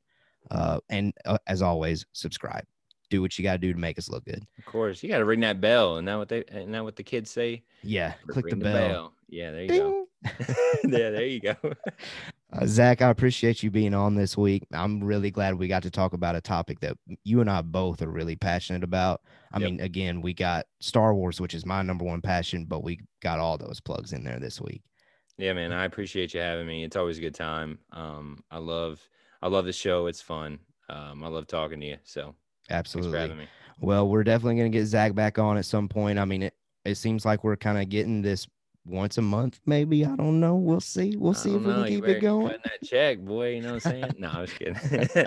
[0.51, 2.65] Uh, and uh, as always, subscribe.
[3.09, 4.43] Do what you got to do to make us look good.
[4.57, 6.95] Of course, you got to ring that bell, and now what they and now what
[6.95, 7.63] the kids say.
[7.83, 9.13] Yeah, click the Ring bell.
[9.29, 9.79] Yeah, there you Ding.
[9.79, 10.07] go.
[10.85, 11.55] yeah, there you go.
[12.57, 14.65] Uh, Zach, I appreciate you being on this week.
[14.71, 18.01] I'm really glad we got to talk about a topic that you and I both
[18.01, 19.21] are really passionate about.
[19.51, 19.71] I Yep.
[19.71, 23.39] mean, again, we got Star Wars, which is my number one passion, but we got
[23.39, 24.81] all those plugs in there this week.
[25.37, 26.83] Yeah, man, I appreciate you having me.
[26.85, 27.79] It's always a good time.
[27.91, 29.01] Um, I love,
[29.41, 30.07] I love the show.
[30.07, 30.59] It's fun.
[30.87, 31.97] Um, I love talking to you.
[32.03, 32.35] So thanks
[32.69, 33.19] for Absolutely.
[33.19, 33.47] having me.
[33.81, 36.19] Well, we're definitely going to get Zach back on at some point.
[36.19, 36.53] I mean, it,
[36.85, 38.47] it seems like we're kind of getting this
[38.85, 40.05] once a month, maybe.
[40.05, 40.55] I don't know.
[40.55, 41.15] We'll see.
[41.17, 42.47] We'll see if don't we can you keep it going.
[42.47, 43.55] Cutting that check, boy.
[43.55, 44.11] You know what I'm saying?
[44.17, 44.75] no, I was kidding.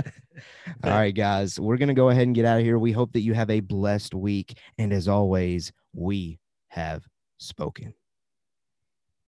[0.84, 2.78] All right, guys, we're going to go ahead and get out of here.
[2.78, 4.58] We hope that you have a blessed week.
[4.78, 6.38] And as always, we
[6.68, 7.04] have
[7.38, 7.94] spoken.